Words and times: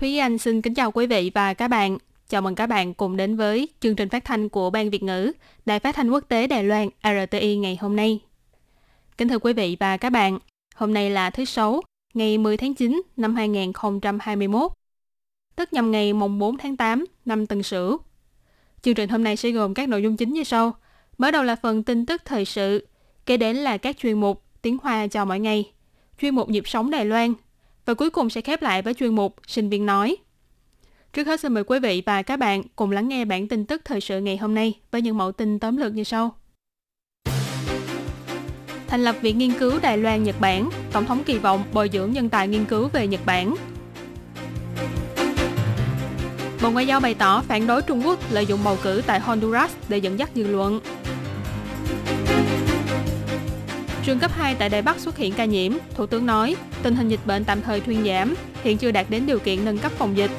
Thúy 0.00 0.18
Anh 0.18 0.38
xin 0.38 0.62
kính 0.62 0.74
chào 0.74 0.90
quý 0.90 1.06
vị 1.06 1.30
và 1.34 1.54
các 1.54 1.68
bạn. 1.68 1.98
Chào 2.28 2.42
mừng 2.42 2.54
các 2.54 2.66
bạn 2.66 2.94
cùng 2.94 3.16
đến 3.16 3.36
với 3.36 3.68
chương 3.80 3.96
trình 3.96 4.08
phát 4.08 4.24
thanh 4.24 4.48
của 4.48 4.70
Ban 4.70 4.90
Việt 4.90 5.02
ngữ, 5.02 5.32
Đài 5.66 5.80
phát 5.80 5.94
thanh 5.94 6.10
quốc 6.10 6.24
tế 6.28 6.46
Đài 6.46 6.64
Loan 6.64 6.88
RTI 7.02 7.56
ngày 7.56 7.78
hôm 7.80 7.96
nay. 7.96 8.20
Kính 9.18 9.28
thưa 9.28 9.38
quý 9.38 9.52
vị 9.52 9.76
và 9.80 9.96
các 9.96 10.10
bạn, 10.10 10.38
hôm 10.74 10.94
nay 10.94 11.10
là 11.10 11.30
thứ 11.30 11.44
Sáu, 11.44 11.82
ngày 12.14 12.38
10 12.38 12.56
tháng 12.56 12.74
9 12.74 13.02
năm 13.16 13.34
2021, 13.34 14.72
tức 15.56 15.72
nhằm 15.72 15.90
ngày 15.90 16.12
mùng 16.12 16.38
4 16.38 16.58
tháng 16.58 16.76
8 16.76 17.04
năm 17.24 17.46
Tân 17.46 17.62
Sửu. 17.62 17.98
Chương 18.82 18.94
trình 18.94 19.08
hôm 19.08 19.24
nay 19.24 19.36
sẽ 19.36 19.50
gồm 19.50 19.74
các 19.74 19.88
nội 19.88 20.02
dung 20.02 20.16
chính 20.16 20.32
như 20.32 20.44
sau. 20.44 20.74
Mở 21.18 21.30
đầu 21.30 21.42
là 21.42 21.56
phần 21.56 21.82
tin 21.82 22.06
tức 22.06 22.22
thời 22.24 22.44
sự, 22.44 22.88
kế 23.26 23.36
đến 23.36 23.56
là 23.56 23.76
các 23.76 23.98
chuyên 23.98 24.20
mục 24.20 24.42
tiếng 24.62 24.78
Hoa 24.82 25.06
chào 25.06 25.26
mỗi 25.26 25.40
ngày, 25.40 25.72
chuyên 26.20 26.34
mục 26.34 26.48
nhịp 26.48 26.68
sống 26.68 26.90
Đài 26.90 27.04
Loan, 27.04 27.34
và 27.86 27.94
cuối 27.94 28.10
cùng 28.10 28.30
sẽ 28.30 28.40
khép 28.40 28.62
lại 28.62 28.82
với 28.82 28.94
chuyên 28.94 29.14
mục 29.14 29.36
sinh 29.46 29.68
viên 29.68 29.86
nói. 29.86 30.16
Trước 31.12 31.26
hết 31.26 31.40
xin 31.40 31.54
mời 31.54 31.64
quý 31.64 31.78
vị 31.78 32.02
và 32.06 32.22
các 32.22 32.36
bạn 32.36 32.62
cùng 32.76 32.90
lắng 32.90 33.08
nghe 33.08 33.24
bản 33.24 33.48
tin 33.48 33.66
tức 33.66 33.82
thời 33.84 34.00
sự 34.00 34.20
ngày 34.20 34.36
hôm 34.36 34.54
nay 34.54 34.78
với 34.90 35.02
những 35.02 35.18
mẫu 35.18 35.32
tin 35.32 35.58
tóm 35.58 35.76
lược 35.76 35.94
như 35.94 36.04
sau. 36.04 36.34
Thành 38.86 39.04
lập 39.04 39.16
Viện 39.20 39.38
Nghiên 39.38 39.52
cứu 39.52 39.72
Đài 39.82 39.98
Loan 39.98 40.22
Nhật 40.22 40.40
Bản, 40.40 40.70
Tổng 40.92 41.04
thống 41.04 41.22
kỳ 41.26 41.38
vọng 41.38 41.64
bồi 41.72 41.90
dưỡng 41.92 42.12
nhân 42.12 42.28
tài 42.28 42.48
nghiên 42.48 42.64
cứu 42.64 42.88
về 42.88 43.06
Nhật 43.06 43.20
Bản. 43.26 43.54
Bộ 46.62 46.70
Ngoại 46.70 46.86
giao 46.86 47.00
bày 47.00 47.14
tỏ 47.14 47.42
phản 47.42 47.66
đối 47.66 47.82
Trung 47.82 48.02
Quốc 48.06 48.18
lợi 48.30 48.46
dụng 48.46 48.60
bầu 48.64 48.78
cử 48.82 49.02
tại 49.06 49.20
Honduras 49.20 49.76
để 49.88 49.98
dẫn 49.98 50.18
dắt 50.18 50.30
dư 50.34 50.46
luận. 50.46 50.80
Trường 54.04 54.18
cấp 54.18 54.30
2 54.34 54.54
tại 54.54 54.68
Đài 54.68 54.82
Bắc 54.82 54.98
xuất 54.98 55.16
hiện 55.16 55.32
ca 55.32 55.44
nhiễm, 55.44 55.72
Thủ 55.94 56.06
tướng 56.06 56.26
nói 56.26 56.56
tình 56.82 56.96
hình 56.96 57.08
dịch 57.08 57.26
bệnh 57.26 57.44
tạm 57.44 57.62
thời 57.62 57.80
thuyên 57.80 58.04
giảm, 58.04 58.34
hiện 58.62 58.78
chưa 58.78 58.90
đạt 58.90 59.06
đến 59.10 59.26
điều 59.26 59.38
kiện 59.38 59.64
nâng 59.64 59.78
cấp 59.78 59.92
phòng 59.92 60.16
dịch. 60.16 60.30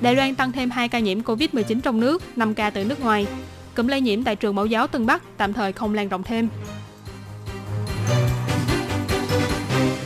Đài 0.00 0.14
Loan 0.14 0.34
tăng 0.34 0.52
thêm 0.52 0.70
2 0.70 0.88
ca 0.88 0.98
nhiễm 0.98 1.20
COVID-19 1.20 1.80
trong 1.80 2.00
nước, 2.00 2.22
5 2.36 2.54
ca 2.54 2.70
từ 2.70 2.84
nước 2.84 3.00
ngoài. 3.00 3.26
Cụm 3.74 3.86
lây 3.86 4.00
nhiễm 4.00 4.24
tại 4.24 4.36
trường 4.36 4.54
mẫu 4.54 4.66
giáo 4.66 4.86
Tân 4.86 5.06
Bắc 5.06 5.22
tạm 5.36 5.52
thời 5.52 5.72
không 5.72 5.94
lan 5.94 6.08
rộng 6.08 6.22
thêm. 6.22 6.48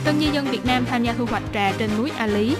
Tân 0.03 0.19
di 0.19 0.27
dân 0.27 0.45
Việt 0.45 0.65
Nam 0.65 0.85
tham 0.85 1.03
gia 1.03 1.13
thu 1.13 1.25
hoạch 1.25 1.43
trà 1.53 1.71
trên 1.77 1.89
núi 1.97 2.11
A 2.17 2.27
Lý. 2.27 2.55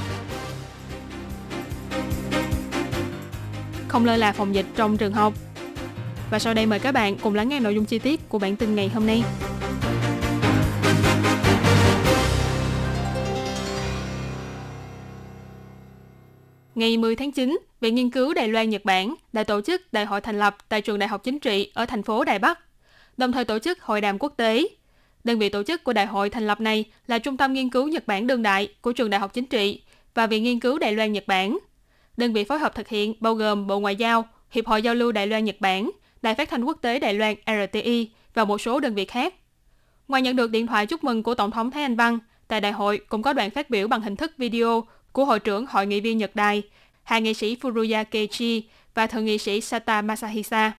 Không 3.88 4.06
lơ 4.06 4.16
là 4.16 4.32
phòng 4.32 4.56
dịch 4.56 4.66
trong 4.76 4.98
trường 4.98 5.14
học. 5.14 5.34
Và 6.32 6.40
sau 6.40 6.54
đây 6.54 6.66
mời 6.66 6.80
các 6.80 6.92
bạn 6.92 7.18
cùng 7.24 7.36
lắng 7.36 7.50
nghe 7.50 7.60
nội 7.60 7.76
dung 7.76 7.86
chi 7.86 8.00
tiết 8.00 8.30
của 8.30 8.40
bản 8.40 8.56
tin 8.56 8.76
ngày 8.76 8.90
hôm 8.90 9.06
nay. 9.06 9.24
Ngày 16.76 16.98
10 16.98 17.16
tháng 17.16 17.32
9, 17.32 17.60
Viện 17.82 17.96
Nghiên 17.96 18.10
cứu 18.10 18.34
Đài 18.34 18.48
Loan 18.48 18.70
Nhật 18.70 18.86
Bản 18.86 19.16
đã 19.34 19.44
tổ 19.44 19.62
chức 19.62 19.94
đại 19.94 20.06
hội 20.06 20.22
thành 20.22 20.40
lập 20.40 20.58
tại 20.70 20.82
trường 20.82 21.00
Đại 21.00 21.10
học 21.10 21.24
Chính 21.24 21.40
trị 21.40 21.72
ở 21.74 21.86
thành 21.86 22.04
phố 22.04 22.24
Đài 22.24 22.40
Bắc, 22.40 22.60
đồng 23.18 23.32
thời 23.32 23.46
tổ 23.46 23.60
chức 23.60 23.82
hội 23.82 24.02
đàm 24.02 24.20
quốc 24.20 24.34
tế. 24.38 24.68
Đơn 25.24 25.40
vị 25.40 25.50
tổ 25.50 25.64
chức 25.64 25.84
của 25.84 25.94
đại 25.94 26.06
hội 26.06 26.30
thành 26.30 26.48
lập 26.48 26.62
này 26.62 26.86
là 27.08 27.20
Trung 27.20 27.38
tâm 27.38 27.54
Nghiên 27.54 27.70
cứu 27.70 27.88
Nhật 27.88 28.08
Bản 28.08 28.28
đương 28.28 28.42
đại 28.42 28.68
của 28.82 28.92
trường 28.92 29.10
Đại 29.10 29.20
học 29.20 29.34
Chính 29.34 29.46
trị 29.46 29.82
và 30.14 30.28
Viện 30.28 30.44
Nghiên 30.44 30.60
cứu 30.60 30.80
Đài 30.80 30.94
Loan 30.94 31.14
Nhật 31.14 31.28
Bản. 31.28 31.60
Đơn 32.18 32.34
vị 32.34 32.44
phối 32.44 32.60
hợp 32.60 32.76
thực 32.76 32.88
hiện 32.88 33.14
bao 33.20 33.36
gồm 33.36 33.68
Bộ 33.68 33.80
Ngoại 33.80 33.96
giao, 33.96 34.26
Hiệp 34.52 34.68
hội 34.68 34.82
Giao 34.82 34.96
lưu 34.96 35.12
Đài 35.12 35.28
Loan 35.28 35.46
Nhật 35.46 35.56
Bản, 35.60 35.92
Đài 36.22 36.36
phát 36.36 36.50
thanh 36.50 36.64
quốc 36.64 36.78
tế 36.82 37.00
Đài 37.00 37.14
Loan 37.14 37.36
RTI 37.48 38.10
và 38.34 38.46
một 38.46 38.62
số 38.62 38.80
đơn 38.80 38.96
vị 38.96 39.06
khác. 39.06 39.34
Ngoài 40.08 40.22
nhận 40.22 40.36
được 40.36 40.52
điện 40.52 40.68
thoại 40.68 40.86
chúc 40.86 41.04
mừng 41.04 41.24
của 41.24 41.36
Tổng 41.36 41.52
thống 41.52 41.72
Thái 41.72 41.84
Anh 41.84 41.96
Văn, 41.96 42.20
tại 42.48 42.62
đại 42.62 42.72
hội 42.72 43.02
cũng 43.10 43.22
có 43.22 43.34
đoạn 43.34 43.50
phát 43.50 43.70
biểu 43.70 43.88
bằng 43.88 44.02
hình 44.02 44.16
thức 44.16 44.32
video 44.38 44.84
của 45.12 45.26
Hội 45.26 45.40
trưởng 45.40 45.66
Hội 45.66 45.88
nghị 45.88 46.00
viên 46.00 46.18
Nhật 46.18 46.36
Đài, 46.36 46.64
hai 47.04 47.22
nghị 47.22 47.34
sĩ 47.34 47.56
Furuya 47.56 48.06
Keiichi 48.12 48.70
và 48.94 49.08
thượng 49.08 49.26
nghị 49.26 49.38
sĩ 49.38 49.62
Sata 49.62 50.02
Masahisa. 50.02 50.72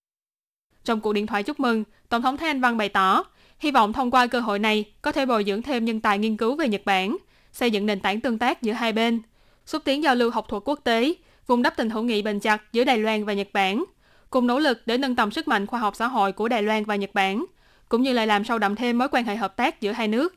Trong 0.85 1.01
cuộc 1.01 1.13
điện 1.13 1.27
thoại 1.27 1.43
chúc 1.43 1.61
mừng, 1.61 1.85
Tổng 2.09 2.23
thống 2.23 2.37
Thái 2.37 2.49
Anh 2.49 2.61
Văn 2.61 2.77
bày 2.77 2.89
tỏ, 2.89 3.25
hy 3.59 3.71
vọng 3.71 3.93
thông 3.93 4.11
qua 4.11 4.27
cơ 4.27 4.41
hội 4.41 4.59
này 4.59 4.85
có 5.03 5.13
thể 5.13 5.27
bồi 5.27 5.45
dưỡng 5.45 5.63
thêm 5.63 5.85
nhân 5.85 6.01
tài 6.01 6.19
nghiên 6.19 6.37
cứu 6.37 6.57
về 6.57 6.69
Nhật 6.69 6.83
Bản, 6.85 7.17
xây 7.53 7.71
dựng 7.71 7.87
nền 7.87 8.01
tảng 8.01 8.21
tương 8.21 8.39
tác 8.39 8.63
giữa 8.63 8.73
hai 8.73 8.93
bên, 8.93 9.23
xúc 9.67 9.83
tiến 9.85 10.03
giao 10.03 10.15
lưu 10.15 10.31
học 10.31 10.47
thuật 10.49 10.63
quốc 10.67 10.81
tế, 10.85 11.15
vùng 11.47 11.63
đắp 11.63 11.77
tình 11.77 11.91
hữu 11.91 12.03
nghị 12.03 12.23
bền 12.23 12.41
chặt 12.41 12.73
giữa 12.73 12.85
Đài 12.85 12.99
Loan 12.99 13.25
và 13.25 13.33
Nhật 13.33 13.49
Bản, 13.53 13.85
cùng 14.33 14.47
nỗ 14.47 14.59
lực 14.59 14.83
để 14.87 14.99
nâng 14.99 15.17
tầm 15.17 15.31
sức 15.31 15.49
mạnh 15.49 15.67
khoa 15.67 15.81
học 15.81 15.97
xã 15.97 16.07
hội 16.07 16.33
của 16.33 16.49
Đài 16.49 16.63
Loan 16.63 16.85
và 16.85 16.97
Nhật 16.97 17.11
Bản, 17.15 17.45
cũng 17.89 18.03
như 18.03 18.13
là 18.13 18.27
làm 18.27 18.45
sâu 18.45 18.59
đậm 18.59 18.77
thêm 18.77 18.99
mối 18.99 19.09
quan 19.09 19.25
hệ 19.25 19.37
hợp 19.37 19.57
tác 19.57 19.81
giữa 19.81 19.93
hai 19.93 20.09
nước. 20.09 20.35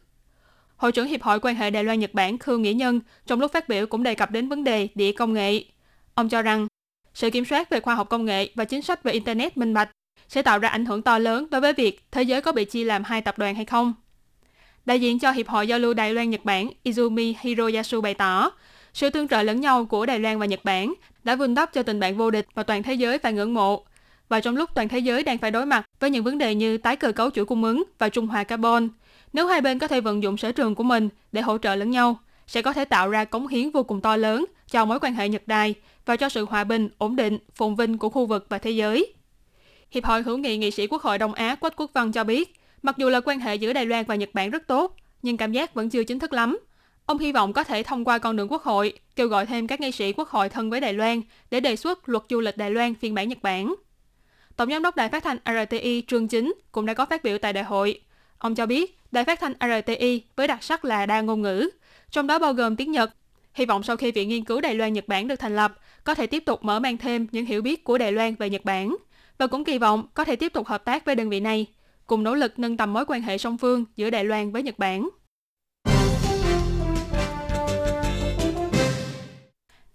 Hội 0.78 0.92
trưởng 0.92 1.08
Hiệp 1.08 1.22
hội 1.24 1.40
quan 1.40 1.56
hệ 1.56 1.70
Đài 1.70 1.84
Loan 1.84 2.00
Nhật 2.00 2.14
Bản 2.14 2.38
Khương 2.38 2.62
Nghĩa 2.62 2.74
Nhân 2.74 3.00
trong 3.26 3.40
lúc 3.40 3.52
phát 3.54 3.70
biểu 3.70 3.86
cũng 3.86 4.04
đề 4.04 4.16
cập 4.16 4.32
đến 4.32 4.50
vấn 4.50 4.64
đề 4.64 4.88
địa 4.96 5.12
công 5.12 5.34
nghệ. 5.34 5.64
Ông 6.16 6.30
cho 6.30 6.42
rằng, 6.42 6.68
sự 7.14 7.30
kiểm 7.30 7.46
soát 7.46 7.70
về 7.70 7.80
khoa 7.80 7.96
học 7.96 8.10
công 8.10 8.26
nghệ 8.26 8.50
và 8.56 8.66
chính 8.66 8.82
sách 8.82 9.04
về 9.04 9.12
Internet 9.12 9.58
minh 9.58 9.74
bạch 9.74 9.90
sẽ 10.28 10.42
tạo 10.42 10.60
ra 10.60 10.70
ảnh 10.70 10.86
hưởng 10.86 11.02
to 11.02 11.18
lớn 11.18 11.48
đối 11.52 11.62
với 11.62 11.74
việc 11.74 12.12
thế 12.12 12.24
giới 12.24 12.42
có 12.42 12.52
bị 12.52 12.66
chia 12.66 12.84
làm 12.84 13.04
hai 13.04 13.22
tập 13.22 13.38
đoàn 13.38 13.56
hay 13.56 13.66
không. 13.66 13.94
Đại 14.86 15.02
diện 15.02 15.20
cho 15.20 15.32
Hiệp 15.32 15.48
hội 15.48 15.68
Giao 15.68 15.80
lưu 15.80 15.94
Đài 15.94 16.14
Loan 16.14 16.30
Nhật 16.30 16.46
Bản 16.46 16.70
Izumi 16.84 17.34
Hiroyasu 17.40 18.02
bày 18.02 18.14
tỏ, 18.14 18.52
sự 18.96 19.10
tương 19.10 19.28
trợ 19.28 19.44
lẫn 19.44 19.62
nhau 19.62 19.86
của 19.86 20.06
Đài 20.06 20.20
Loan 20.20 20.40
và 20.40 20.46
Nhật 20.46 20.60
Bản 20.64 20.94
đã 21.24 21.36
vun 21.36 21.56
đắp 21.56 21.74
cho 21.74 21.84
tình 21.84 22.00
bạn 22.00 22.18
vô 22.18 22.32
địch 22.32 22.48
và 22.54 22.64
toàn 22.64 22.84
thế 22.84 22.94
giới 22.94 23.18
phải 23.18 23.34
ngưỡng 23.34 23.54
mộ. 23.54 23.84
Và 24.30 24.40
trong 24.40 24.56
lúc 24.56 24.70
toàn 24.76 24.90
thế 24.90 25.00
giới 25.00 25.24
đang 25.24 25.38
phải 25.38 25.52
đối 25.52 25.66
mặt 25.66 25.86
với 26.00 26.10
những 26.10 26.24
vấn 26.24 26.38
đề 26.38 26.56
như 26.56 26.78
tái 26.78 26.96
cơ 26.96 27.12
cấu 27.12 27.30
chuỗi 27.30 27.46
cung 27.46 27.64
ứng 27.64 27.84
và 28.00 28.10
trung 28.10 28.28
hòa 28.28 28.44
carbon, 28.44 28.90
nếu 29.34 29.48
hai 29.48 29.62
bên 29.62 29.80
có 29.80 29.88
thể 29.88 30.02
vận 30.02 30.24
dụng 30.24 30.38
sở 30.38 30.52
trường 30.52 30.76
của 30.76 30.84
mình 30.84 31.10
để 31.32 31.42
hỗ 31.42 31.58
trợ 31.58 31.76
lẫn 31.76 31.92
nhau, 31.92 32.20
sẽ 32.48 32.62
có 32.62 32.74
thể 32.74 32.86
tạo 32.86 33.10
ra 33.10 33.26
cống 33.26 33.48
hiến 33.48 33.72
vô 33.72 33.84
cùng 33.84 34.02
to 34.02 34.18
lớn 34.18 34.46
cho 34.72 34.86
mối 34.86 35.00
quan 35.00 35.14
hệ 35.14 35.30
Nhật 35.30 35.48
Đài 35.48 35.74
và 36.06 36.16
cho 36.16 36.30
sự 36.30 36.46
hòa 36.46 36.64
bình, 36.64 36.90
ổn 36.98 37.16
định, 37.16 37.38
phồn 37.56 37.76
vinh 37.76 37.98
của 37.98 38.10
khu 38.10 38.26
vực 38.26 38.46
và 38.50 38.58
thế 38.58 38.72
giới. 38.72 39.14
Hiệp 39.92 40.06
hội 40.06 40.22
hữu 40.22 40.38
nghị 40.38 40.58
nghị 40.58 40.72
sĩ 40.72 40.88
Quốc 40.88 41.02
hội 41.02 41.18
Đông 41.18 41.34
Á 41.34 41.56
Quách 41.56 41.76
Quốc 41.76 41.92
Văn 41.94 42.12
cho 42.12 42.24
biết, 42.24 42.56
mặc 42.82 42.98
dù 42.98 43.10
là 43.10 43.20
quan 43.20 43.40
hệ 43.40 43.56
giữa 43.56 43.74
Đài 43.74 43.86
Loan 43.86 44.06
và 44.06 44.16
Nhật 44.16 44.30
Bản 44.34 44.50
rất 44.50 44.68
tốt, 44.68 44.96
nhưng 45.22 45.38
cảm 45.38 45.52
giác 45.52 45.74
vẫn 45.74 45.90
chưa 45.90 46.04
chính 46.04 46.20
thức 46.20 46.34
lắm. 46.34 46.60
Ông 47.06 47.18
hy 47.18 47.32
vọng 47.32 47.54
có 47.54 47.64
thể 47.64 47.84
thông 47.84 48.06
qua 48.06 48.18
con 48.18 48.36
đường 48.36 48.52
quốc 48.52 48.64
hội, 48.64 48.94
kêu 49.16 49.28
gọi 49.28 49.46
thêm 49.46 49.68
các 49.68 49.82
nghị 49.82 49.92
sĩ 49.92 50.14
quốc 50.14 50.30
hội 50.30 50.50
thân 50.50 50.70
với 50.70 50.82
Đài 50.82 50.94
Loan 50.94 51.22
để 51.52 51.60
đề 51.60 51.76
xuất 51.76 52.10
luật 52.10 52.24
du 52.30 52.40
lịch 52.40 52.58
Đài 52.58 52.72
Loan 52.72 52.96
phiên 52.96 53.14
bản 53.14 53.30
Nhật 53.30 53.38
Bản. 53.42 53.76
Tổng 54.56 54.70
giám 54.70 54.84
đốc 54.84 54.96
đài 54.96 55.10
phát 55.10 55.24
thanh 55.24 55.38
RTI 55.46 56.04
Trương 56.08 56.28
Chính 56.28 56.54
cũng 56.72 56.86
đã 56.86 56.94
có 56.94 57.06
phát 57.06 57.24
biểu 57.24 57.38
tại 57.38 57.54
đại 57.54 57.64
hội. 57.64 58.02
Ông 58.38 58.56
cho 58.56 58.66
biết, 58.66 59.00
đài 59.12 59.24
phát 59.24 59.40
thanh 59.40 59.54
RTI 59.60 60.24
với 60.36 60.48
đặc 60.48 60.64
sắc 60.64 60.86
là 60.86 61.06
đa 61.06 61.22
ngôn 61.22 61.42
ngữ, 61.42 61.70
trong 62.12 62.28
đó 62.28 62.40
bao 62.40 62.54
gồm 62.54 62.76
tiếng 62.76 62.92
Nhật. 62.92 63.16
Hy 63.54 63.66
vọng 63.66 63.84
sau 63.84 63.98
khi 63.98 64.12
Viện 64.12 64.30
Nghiên 64.30 64.44
cứu 64.44 64.62
Đài 64.62 64.76
Loan 64.76 64.94
Nhật 64.94 65.08
Bản 65.08 65.28
được 65.28 65.36
thành 65.36 65.56
lập, 65.56 65.76
có 66.04 66.16
thể 66.16 66.28
tiếp 66.28 66.44
tục 66.46 66.64
mở 66.64 66.80
mang 66.80 66.98
thêm 66.98 67.28
những 67.32 67.46
hiểu 67.46 67.62
biết 67.62 67.84
của 67.84 67.98
Đài 67.98 68.12
Loan 68.12 68.36
về 68.36 68.50
Nhật 68.50 68.66
Bản, 68.66 68.96
và 69.38 69.48
cũng 69.48 69.64
kỳ 69.64 69.78
vọng 69.78 70.08
có 70.14 70.24
thể 70.24 70.36
tiếp 70.36 70.54
tục 70.54 70.68
hợp 70.68 70.86
tác 70.86 71.06
với 71.06 71.16
đơn 71.16 71.30
vị 71.30 71.40
này, 71.40 71.66
cùng 72.08 72.24
nỗ 72.24 72.36
lực 72.36 72.60
nâng 72.60 72.78
tầm 72.78 72.94
mối 72.94 73.06
quan 73.08 73.22
hệ 73.22 73.38
song 73.38 73.58
phương 73.58 73.86
giữa 73.96 74.10
Đài 74.10 74.24
Loan 74.24 74.52
với 74.52 74.64
Nhật 74.64 74.80
Bản. 74.80 75.10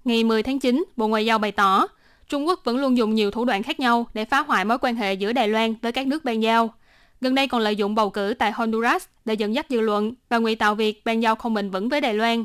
Ngày 0.04 0.24
10 0.24 0.42
tháng 0.42 0.58
9, 0.58 0.84
Bộ 0.96 1.08
Ngoại 1.08 1.26
giao 1.26 1.38
bày 1.38 1.52
tỏ, 1.52 1.86
Trung 2.28 2.46
Quốc 2.46 2.60
vẫn 2.64 2.76
luôn 2.76 2.96
dùng 2.96 3.14
nhiều 3.14 3.30
thủ 3.30 3.44
đoạn 3.44 3.62
khác 3.62 3.80
nhau 3.80 4.06
để 4.14 4.24
phá 4.24 4.40
hoại 4.40 4.64
mối 4.64 4.78
quan 4.78 4.96
hệ 4.96 5.14
giữa 5.14 5.32
Đài 5.32 5.48
Loan 5.48 5.74
với 5.82 5.92
các 5.92 6.06
nước 6.06 6.24
ban 6.24 6.42
giao. 6.42 6.74
Gần 7.20 7.34
đây 7.34 7.48
còn 7.48 7.60
lợi 7.60 7.76
dụng 7.76 7.94
bầu 7.94 8.10
cử 8.10 8.34
tại 8.38 8.52
Honduras 8.52 9.06
để 9.24 9.34
dẫn 9.34 9.54
dắt 9.54 9.66
dư 9.68 9.80
luận 9.80 10.14
và 10.28 10.38
ngụy 10.38 10.54
tạo 10.54 10.74
việc 10.74 11.04
ban 11.04 11.22
giao 11.22 11.34
không 11.34 11.54
bình 11.54 11.70
vững 11.70 11.88
với 11.88 12.00
Đài 12.00 12.14
Loan. 12.14 12.44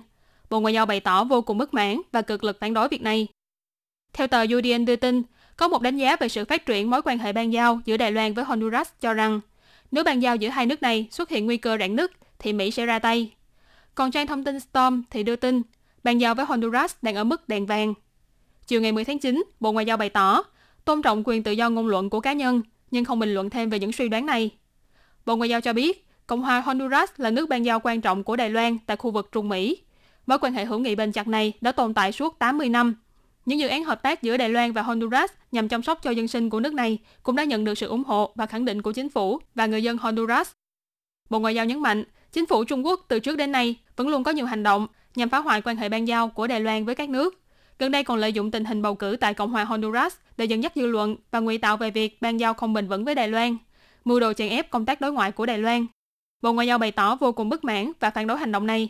Bộ 0.50 0.60
Ngoại 0.60 0.74
giao 0.74 0.86
bày 0.86 1.00
tỏ 1.00 1.24
vô 1.24 1.42
cùng 1.42 1.58
bất 1.58 1.74
mãn 1.74 2.02
và 2.12 2.22
cực 2.22 2.44
lực 2.44 2.58
phản 2.60 2.74
đối 2.74 2.88
việc 2.88 3.02
này. 3.02 3.28
Theo 4.14 4.28
tờ 4.28 4.44
UDN 4.44 4.86
đưa 4.86 4.96
tin, 4.96 5.24
có 5.58 5.68
một 5.68 5.82
đánh 5.82 5.98
giá 5.98 6.16
về 6.16 6.30
sự 6.30 6.46
phát 6.46 6.66
triển 6.66 6.90
mối 6.90 7.02
quan 7.02 7.18
hệ 7.18 7.34
ban 7.34 7.54
giao 7.54 7.80
giữa 7.86 7.98
Đài 7.98 8.12
Loan 8.12 8.34
với 8.34 8.46
Honduras 8.46 8.90
cho 9.02 9.14
rằng 9.14 9.42
nếu 9.92 10.04
ban 10.04 10.22
giao 10.22 10.36
giữa 10.36 10.50
hai 10.50 10.66
nước 10.66 10.82
này 10.82 11.08
xuất 11.12 11.30
hiện 11.30 11.46
nguy 11.46 11.58
cơ 11.58 11.78
rạn 11.80 11.96
nứt 11.96 12.12
thì 12.40 12.54
Mỹ 12.54 12.72
sẽ 12.72 12.86
ra 12.86 13.00
tay. 13.00 13.32
Còn 13.96 14.12
trang 14.12 14.28
thông 14.28 14.44
tin 14.44 14.60
Storm 14.60 15.02
thì 15.10 15.24
đưa 15.24 15.36
tin 15.36 15.62
ban 16.06 16.22
giao 16.22 16.36
với 16.36 16.46
Honduras 16.46 16.96
đang 17.02 17.16
ở 17.16 17.24
mức 17.24 17.50
đèn 17.50 17.66
vàng. 17.66 17.94
Chiều 18.68 18.82
ngày 18.82 18.92
10 18.92 19.06
tháng 19.06 19.20
9, 19.20 19.44
Bộ 19.60 19.72
Ngoại 19.72 19.86
giao 19.86 19.98
bày 19.98 20.10
tỏ 20.10 20.44
tôn 20.86 21.02
trọng 21.02 21.24
quyền 21.26 21.44
tự 21.44 21.52
do 21.52 21.70
ngôn 21.70 21.88
luận 21.88 22.10
của 22.10 22.20
cá 22.20 22.34
nhân 22.34 22.62
nhưng 22.92 23.06
không 23.06 23.20
bình 23.20 23.34
luận 23.34 23.50
thêm 23.50 23.70
về 23.70 23.80
những 23.80 23.92
suy 23.92 24.10
đoán 24.10 24.26
này. 24.26 24.50
Bộ 25.26 25.36
Ngoại 25.36 25.50
giao 25.50 25.62
cho 25.62 25.74
biết, 25.74 26.08
Cộng 26.28 26.42
hòa 26.42 26.60
Honduras 26.60 27.10
là 27.18 27.32
nước 27.32 27.50
ban 27.50 27.66
giao 27.66 27.80
quan 27.80 28.02
trọng 28.02 28.24
của 28.24 28.36
Đài 28.36 28.50
Loan 28.50 28.78
tại 28.86 28.98
khu 28.98 29.12
vực 29.12 29.30
Trung 29.32 29.50
Mỹ. 29.50 29.78
Mối 30.28 30.40
quan 30.40 30.54
hệ 30.54 30.66
hữu 30.66 30.80
nghị 30.80 30.96
bền 30.96 31.12
chặt 31.12 31.28
này 31.28 31.54
đã 31.62 31.72
tồn 31.72 31.94
tại 31.94 32.12
suốt 32.12 32.40
80 32.40 32.70
năm. 32.70 32.96
Những 33.46 33.60
dự 33.60 33.68
án 33.68 33.84
hợp 33.84 34.04
tác 34.04 34.22
giữa 34.22 34.38
Đài 34.38 34.50
Loan 34.50 34.72
và 34.72 34.82
Honduras 34.82 35.32
nhằm 35.52 35.68
chăm 35.68 35.84
sóc 35.84 36.00
cho 36.04 36.12
dân 36.12 36.28
sinh 36.28 36.50
của 36.50 36.60
nước 36.60 36.74
này 36.74 36.98
cũng 37.24 37.36
đã 37.36 37.44
nhận 37.44 37.64
được 37.64 37.78
sự 37.78 37.88
ủng 37.88 38.04
hộ 38.04 38.32
và 38.36 38.46
khẳng 38.46 38.66
định 38.66 38.82
của 38.82 38.92
chính 38.92 39.10
phủ 39.10 39.40
và 39.56 39.66
người 39.66 39.84
dân 39.84 39.98
Honduras. 39.98 40.52
Bộ 41.30 41.40
Ngoại 41.40 41.56
giao 41.56 41.66
nhấn 41.66 41.80
mạnh, 41.80 42.04
chính 42.32 42.46
phủ 42.46 42.64
Trung 42.64 42.86
Quốc 42.86 43.06
từ 43.08 43.20
trước 43.20 43.36
đến 43.36 43.52
nay 43.52 43.76
vẫn 43.96 44.08
luôn 44.08 44.24
có 44.24 44.32
nhiều 44.32 44.46
hành 44.46 44.64
động 44.64 44.88
nhằm 45.16 45.30
phá 45.30 45.38
hoại 45.38 45.62
quan 45.62 45.78
hệ 45.78 45.90
ban 45.90 46.08
giao 46.08 46.30
của 46.30 46.48
Đài 46.48 46.60
Loan 46.60 46.86
với 46.86 46.96
các 46.96 47.10
nước. 47.10 47.42
Gần 47.80 47.92
đây 47.92 48.04
còn 48.04 48.18
lợi 48.18 48.34
dụng 48.34 48.52
tình 48.52 48.66
hình 48.66 48.82
bầu 48.82 48.96
cử 48.96 49.18
tại 49.20 49.34
Cộng 49.34 49.52
hòa 49.52 49.64
Honduras 49.64 50.16
để 50.38 50.46
dẫn 50.46 50.64
dắt 50.64 50.72
dư 50.76 50.86
luận 50.86 51.16
và 51.32 51.40
ngụy 51.40 51.58
tạo 51.58 51.78
về 51.78 51.92
việc 51.92 52.22
ban 52.22 52.40
giao 52.40 52.54
không 52.54 52.74
bình 52.74 52.88
vững 52.88 53.06
với 53.06 53.16
Đài 53.16 53.28
Loan, 53.28 53.58
mưu 54.06 54.20
đồ 54.20 54.34
chèn 54.34 54.50
ép 54.50 54.70
công 54.70 54.86
tác 54.86 55.02
đối 55.02 55.12
ngoại 55.12 55.32
của 55.32 55.46
Đài 55.46 55.58
Loan. 55.58 55.86
Bộ 56.42 56.54
Ngoại 56.54 56.68
giao 56.68 56.78
bày 56.78 56.92
tỏ 56.92 57.16
vô 57.16 57.32
cùng 57.32 57.50
bất 57.50 57.64
mãn 57.64 57.92
và 58.00 58.10
phản 58.10 58.28
đối 58.28 58.38
hành 58.38 58.52
động 58.52 58.68
này. 58.68 58.90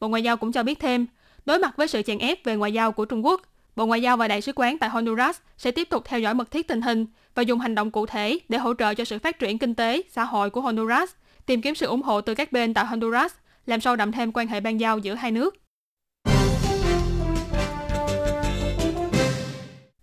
Bộ 0.00 0.08
Ngoại 0.08 0.22
giao 0.22 0.36
cũng 0.36 0.52
cho 0.52 0.62
biết 0.62 0.80
thêm, 0.80 1.06
đối 1.46 1.58
mặt 1.58 1.76
với 1.76 1.88
sự 1.88 2.02
chèn 2.02 2.18
ép 2.18 2.44
về 2.44 2.56
ngoại 2.56 2.72
giao 2.72 2.92
của 2.92 3.04
Trung 3.04 3.26
Quốc, 3.26 3.42
Bộ 3.76 3.86
Ngoại 3.86 4.02
giao 4.02 4.16
và 4.16 4.28
Đại 4.28 4.40
sứ 4.40 4.52
quán 4.56 4.78
tại 4.78 4.90
Honduras 4.90 5.38
sẽ 5.56 5.70
tiếp 5.70 5.88
tục 5.90 6.04
theo 6.04 6.20
dõi 6.20 6.34
mật 6.34 6.50
thiết 6.50 6.68
tình 6.68 6.82
hình 6.82 7.06
và 7.34 7.42
dùng 7.42 7.60
hành 7.60 7.74
động 7.74 7.90
cụ 7.90 8.06
thể 8.06 8.38
để 8.48 8.58
hỗ 8.58 8.74
trợ 8.74 8.94
cho 8.94 9.04
sự 9.04 9.18
phát 9.18 9.38
triển 9.38 9.58
kinh 9.58 9.74
tế, 9.74 10.02
xã 10.10 10.24
hội 10.24 10.50
của 10.50 10.60
Honduras, 10.60 11.10
tìm 11.46 11.60
kiếm 11.60 11.74
sự 11.74 11.86
ủng 11.86 12.02
hộ 12.02 12.20
từ 12.20 12.34
các 12.34 12.52
bên 12.52 12.74
tại 12.74 12.86
Honduras, 12.86 13.34
làm 13.66 13.80
sâu 13.80 13.96
đậm 13.96 14.12
thêm 14.12 14.32
quan 14.32 14.46
hệ 14.46 14.60
ban 14.60 14.80
giao 14.80 14.98
giữa 14.98 15.14
hai 15.14 15.30
nước. 15.30 15.54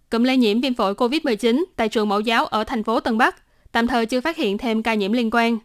Cụm 0.10 0.24
lây 0.24 0.38
nhiễm 0.38 0.62
viêm 0.62 0.74
phổi 0.74 0.94
COVID-19 0.94 1.64
tại 1.76 1.90
trường 1.90 2.10
mẫu 2.10 2.20
giáo 2.20 2.46
ở 2.46 2.64
thành 2.64 2.84
phố 2.84 3.00
Tân 3.00 3.18
Bắc 3.18 3.36
tạm 3.72 3.88
thời 3.88 4.06
chưa 4.06 4.22
phát 4.22 4.38
hiện 4.38 4.58
thêm 4.58 4.84
ca 4.84 4.94
nhiễm 4.94 5.12
liên 5.12 5.30
quan. 5.32 5.58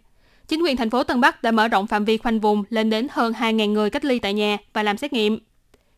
Chính 0.48 0.62
quyền 0.62 0.76
thành 0.76 0.90
phố 0.90 1.04
Tân 1.04 1.20
Bắc 1.20 1.42
đã 1.42 1.50
mở 1.50 1.68
rộng 1.68 1.86
phạm 1.86 2.04
vi 2.04 2.16
khoanh 2.16 2.40
vùng 2.40 2.64
lên 2.68 2.90
đến 2.90 3.06
hơn 3.10 3.32
2.000 3.32 3.72
người 3.72 3.90
cách 3.90 4.04
ly 4.04 4.18
tại 4.18 4.34
nhà 4.34 4.58
và 4.72 4.82
làm 4.82 4.96
xét 4.96 5.12
nghiệm. 5.12 5.38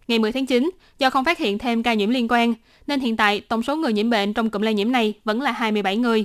Ngày 0.09 0.19
10 0.19 0.33
tháng 0.33 0.47
9, 0.47 0.71
do 0.99 1.11
không 1.11 1.25
phát 1.25 1.39
hiện 1.39 1.59
thêm 1.59 1.83
ca 1.83 1.95
nhiễm 1.95 2.11
liên 2.11 2.29
quan, 2.31 2.55
nên 2.87 3.01
hiện 3.01 3.17
tại 3.17 3.41
tổng 3.41 3.63
số 3.63 3.77
người 3.77 3.93
nhiễm 3.93 4.11
bệnh 4.11 4.35
trong 4.35 4.51
cụm 4.51 4.63
lây 4.63 4.75
nhiễm 4.75 4.93
này 4.93 5.15
vẫn 5.25 5.41
là 5.41 5.53
27 5.53 5.97
người. 5.97 6.25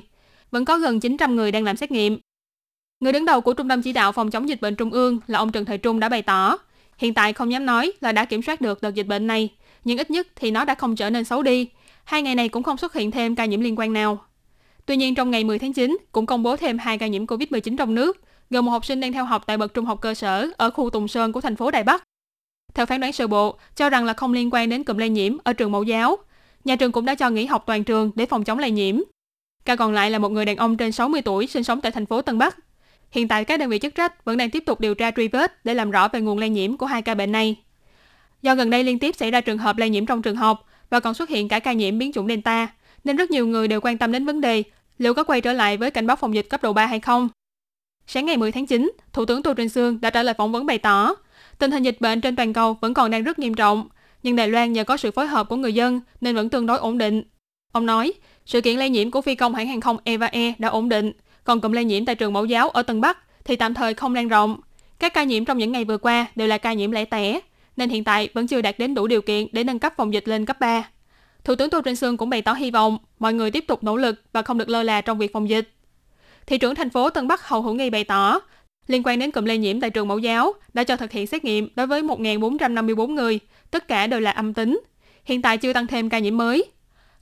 Vẫn 0.52 0.66
có 0.66 0.78
gần 0.78 1.00
900 1.00 1.36
người 1.36 1.52
đang 1.52 1.64
làm 1.64 1.78
xét 1.78 1.92
nghiệm. 1.92 2.20
Người 3.00 3.14
đứng 3.14 3.26
đầu 3.26 3.42
của 3.42 3.54
Trung 3.54 3.70
tâm 3.70 3.82
Chỉ 3.82 3.94
đạo 3.94 4.12
Phòng 4.12 4.32
chống 4.32 4.50
dịch 4.50 4.62
bệnh 4.62 4.76
Trung 4.76 4.92
ương 4.92 5.20
là 5.28 5.40
ông 5.40 5.52
Trần 5.52 5.66
Thời 5.66 5.78
Trung 5.78 6.00
đã 6.00 6.10
bày 6.10 6.22
tỏ, 6.22 6.58
hiện 6.98 7.14
tại 7.14 7.34
không 7.34 7.52
dám 7.52 7.66
nói 7.66 7.92
là 8.02 8.12
đã 8.12 8.26
kiểm 8.26 8.42
soát 8.42 8.62
được 8.62 8.82
đợt 8.82 8.94
dịch 8.96 9.08
bệnh 9.08 9.28
này, 9.28 9.50
nhưng 9.84 9.98
ít 9.98 10.12
nhất 10.12 10.28
thì 10.36 10.52
nó 10.52 10.66
đã 10.66 10.76
không 10.76 10.96
trở 10.96 11.10
nên 11.10 11.24
xấu 11.24 11.44
đi. 11.44 11.70
Hai 12.04 12.22
ngày 12.22 12.36
này 12.36 12.50
cũng 12.50 12.64
không 12.64 12.78
xuất 12.78 12.94
hiện 12.94 13.12
thêm 13.12 13.36
ca 13.36 13.46
nhiễm 13.46 13.62
liên 13.62 13.80
quan 13.80 13.94
nào. 13.94 14.26
Tuy 14.86 14.98
nhiên 14.98 15.16
trong 15.16 15.32
ngày 15.32 15.44
10 15.44 15.60
tháng 15.60 15.74
9 15.74 15.98
cũng 16.12 16.26
công 16.26 16.44
bố 16.44 16.56
thêm 16.56 16.78
hai 16.78 16.98
ca 16.98 17.08
nhiễm 17.08 17.26
COVID-19 17.26 17.78
trong 17.78 17.96
nước, 17.96 18.22
gồm 18.50 18.66
một 18.66 18.72
học 18.72 18.86
sinh 18.86 19.00
đang 19.00 19.14
theo 19.14 19.26
học 19.26 19.44
tại 19.48 19.58
bậc 19.58 19.74
trung 19.74 19.86
học 19.86 20.02
cơ 20.02 20.14
sở 20.14 20.50
ở 20.58 20.70
khu 20.70 20.90
Tùng 20.90 21.08
Sơn 21.08 21.32
của 21.32 21.42
thành 21.42 21.56
phố 21.56 21.72
Đài 21.72 21.84
Bắc. 21.84 22.04
Theo 22.74 22.86
phán 22.86 23.02
đoán 23.02 23.14
sơ 23.14 23.28
bộ, 23.28 23.58
cho 23.76 23.90
rằng 23.90 24.06
là 24.06 24.14
không 24.14 24.34
liên 24.34 24.50
quan 24.52 24.70
đến 24.70 24.84
cụm 24.84 24.98
lây 24.98 25.10
nhiễm 25.10 25.38
ở 25.44 25.54
trường 25.54 25.72
mẫu 25.72 25.84
giáo. 25.84 26.18
Nhà 26.64 26.76
trường 26.76 26.92
cũng 26.92 27.06
đã 27.06 27.16
cho 27.16 27.30
nghỉ 27.30 27.46
học 27.46 27.64
toàn 27.66 27.84
trường 27.84 28.12
để 28.16 28.26
phòng 28.26 28.44
chống 28.44 28.60
lây 28.60 28.72
nhiễm. 28.72 29.00
Ca 29.66 29.76
còn 29.76 29.94
lại 29.94 30.12
là 30.12 30.20
một 30.20 30.30
người 30.30 30.46
đàn 30.46 30.56
ông 30.56 30.78
trên 30.78 30.92
60 30.92 31.22
tuổi 31.22 31.48
sinh 31.48 31.64
sống 31.64 31.82
tại 31.82 31.92
thành 31.92 32.06
phố 32.06 32.22
Tân 32.22 32.38
Bắc. 32.38 32.58
Hiện 33.14 33.28
tại 33.28 33.46
các 33.46 33.60
đơn 33.60 33.70
vị 33.70 33.80
chức 33.80 33.96
trách 33.96 34.26
vẫn 34.26 34.38
đang 34.38 34.50
tiếp 34.50 34.64
tục 34.66 34.80
điều 34.80 34.96
tra 34.96 35.12
truy 35.12 35.28
vết 35.28 35.66
để 35.66 35.74
làm 35.74 35.92
rõ 35.92 36.08
về 36.08 36.22
nguồn 36.22 36.38
lây 36.38 36.50
nhiễm 36.50 36.78
của 36.78 36.86
hai 36.86 37.02
ca 37.02 37.16
bệnh 37.16 37.32
này. 37.32 37.56
Do 38.42 38.56
gần 38.56 38.70
đây 38.70 38.84
liên 38.84 39.00
tiếp 39.00 39.16
xảy 39.16 39.32
ra 39.32 39.42
trường 39.42 39.58
hợp 39.58 39.78
lây 39.78 39.90
nhiễm 39.90 40.06
trong 40.06 40.22
trường 40.22 40.36
học 40.36 40.66
và 40.90 41.00
còn 41.00 41.14
xuất 41.14 41.30
hiện 41.30 41.48
cả 41.48 41.60
ca 41.60 41.74
nhiễm 41.74 41.98
biến 41.98 42.12
chủng 42.12 42.28
Delta, 42.28 42.68
nên 43.04 43.16
rất 43.16 43.32
nhiều 43.32 43.48
người 43.48 43.68
đều 43.68 43.82
quan 43.82 43.98
tâm 43.98 44.12
đến 44.12 44.26
vấn 44.26 44.42
đề 44.42 44.64
liệu 44.98 45.14
có 45.14 45.24
quay 45.24 45.42
trở 45.42 45.54
lại 45.54 45.78
với 45.78 45.92
cảnh 45.92 46.08
báo 46.08 46.16
phòng 46.16 46.36
dịch 46.36 46.50
cấp 46.50 46.64
độ 46.64 46.74
3 46.74 46.86
hay 46.86 47.00
không. 47.00 47.30
Sáng 48.08 48.26
ngày 48.26 48.38
10 48.38 48.52
tháng 48.52 48.66
9, 48.66 48.92
Thủ 49.14 49.26
tướng 49.26 49.44
Tô 49.44 49.54
Trinh 49.54 49.70
Sương 49.70 50.02
đã 50.02 50.10
trả 50.10 50.24
lời 50.24 50.34
phỏng 50.38 50.52
vấn 50.52 50.66
bày 50.66 50.78
tỏ, 50.78 51.16
tình 51.60 51.72
hình 51.72 51.84
dịch 51.84 51.98
bệnh 52.00 52.22
trên 52.22 52.36
toàn 52.36 52.54
cầu 52.54 52.78
vẫn 52.82 52.94
còn 52.94 53.12
đang 53.12 53.24
rất 53.24 53.40
nghiêm 53.40 53.54
trọng, 53.54 53.90
nhưng 54.24 54.36
Đài 54.36 54.48
Loan 54.48 54.74
nhờ 54.74 54.84
có 54.84 54.98
sự 54.98 55.12
phối 55.12 55.28
hợp 55.28 55.50
của 55.50 55.56
người 55.56 55.74
dân 55.74 56.02
nên 56.22 56.36
vẫn 56.36 56.50
tương 56.50 56.66
đối 56.66 56.78
ổn 56.78 56.98
định. 56.98 57.24
Ông 57.72 57.86
nói, 57.86 58.14
sự 58.46 58.62
kiện 58.62 58.78
lây 58.78 58.90
nhiễm 58.90 59.12
của 59.12 59.22
phi 59.22 59.36
công 59.36 59.56
hãng 59.56 59.68
hàng 59.68 59.82
không 59.82 59.98
Eva 60.04 60.28
Air 60.28 60.54
đã 60.58 60.68
ổn 60.68 60.90
định, 60.90 61.12
còn 61.44 61.62
cụm 61.62 61.72
lây 61.72 61.86
nhiễm 61.86 62.06
tại 62.06 62.16
trường 62.16 62.34
mẫu 62.34 62.46
giáo 62.46 62.70
ở 62.70 62.82
Tân 62.82 63.02
Bắc 63.02 63.18
thì 63.46 63.56
tạm 63.56 63.74
thời 63.74 63.94
không 63.94 64.16
lan 64.16 64.28
rộng. 64.28 64.58
Các 65.00 65.14
ca 65.14 65.24
nhiễm 65.24 65.46
trong 65.46 65.58
những 65.58 65.72
ngày 65.72 65.86
vừa 65.86 65.98
qua 65.98 66.26
đều 66.36 66.48
là 66.48 66.58
ca 66.58 66.74
nhiễm 66.74 66.92
lẻ 66.92 67.06
tẻ, 67.06 67.40
nên 67.78 67.90
hiện 67.90 68.04
tại 68.04 68.30
vẫn 68.34 68.48
chưa 68.48 68.62
đạt 68.62 68.80
đến 68.80 68.96
đủ 68.96 69.08
điều 69.08 69.22
kiện 69.22 69.48
để 69.52 69.64
nâng 69.64 69.80
cấp 69.80 69.94
phòng 69.98 70.14
dịch 70.14 70.28
lên 70.28 70.46
cấp 70.46 70.60
3. 70.60 70.90
Thủ 71.44 71.56
tướng 71.56 71.70
Tô 71.70 71.82
Trinh 71.82 71.96
Sương 71.96 72.18
cũng 72.18 72.30
bày 72.30 72.42
tỏ 72.42 72.54
hy 72.54 72.72
vọng 72.72 72.98
mọi 73.20 73.34
người 73.34 73.52
tiếp 73.52 73.68
tục 73.68 73.84
nỗ 73.84 73.98
lực 73.98 74.22
và 74.34 74.42
không 74.42 74.58
được 74.58 74.70
lơ 74.70 74.84
là 74.84 75.02
trong 75.02 75.18
việc 75.18 75.34
phòng 75.34 75.50
dịch. 75.50 75.74
Thị 76.46 76.58
trưởng 76.58 76.76
thành 76.76 76.90
phố 76.90 77.10
Tân 77.10 77.28
Bắc 77.28 77.48
Hầu 77.48 77.62
Hữu 77.62 77.74
Nghi 77.74 77.90
bày 77.90 78.04
tỏ, 78.04 78.40
liên 78.88 79.04
quan 79.06 79.20
đến 79.20 79.32
cụm 79.32 79.46
lây 79.46 79.58
nhiễm 79.58 79.82
tại 79.82 79.90
trường 79.90 80.08
mẫu 80.08 80.20
giáo 80.20 80.54
đã 80.74 80.84
cho 80.84 80.98
thực 80.98 81.12
hiện 81.12 81.28
xét 81.28 81.46
nghiệm 81.46 81.70
đối 81.76 81.88
với 81.88 82.04
1.454 82.04 83.08
người, 83.08 83.40
tất 83.72 83.88
cả 83.88 84.08
đều 84.08 84.20
là 84.20 84.32
âm 84.32 84.54
tính. 84.54 84.82
Hiện 85.26 85.42
tại 85.42 85.58
chưa 85.58 85.74
tăng 85.74 85.88
thêm 85.88 86.10
ca 86.10 86.20
nhiễm 86.20 86.38
mới. 86.38 86.66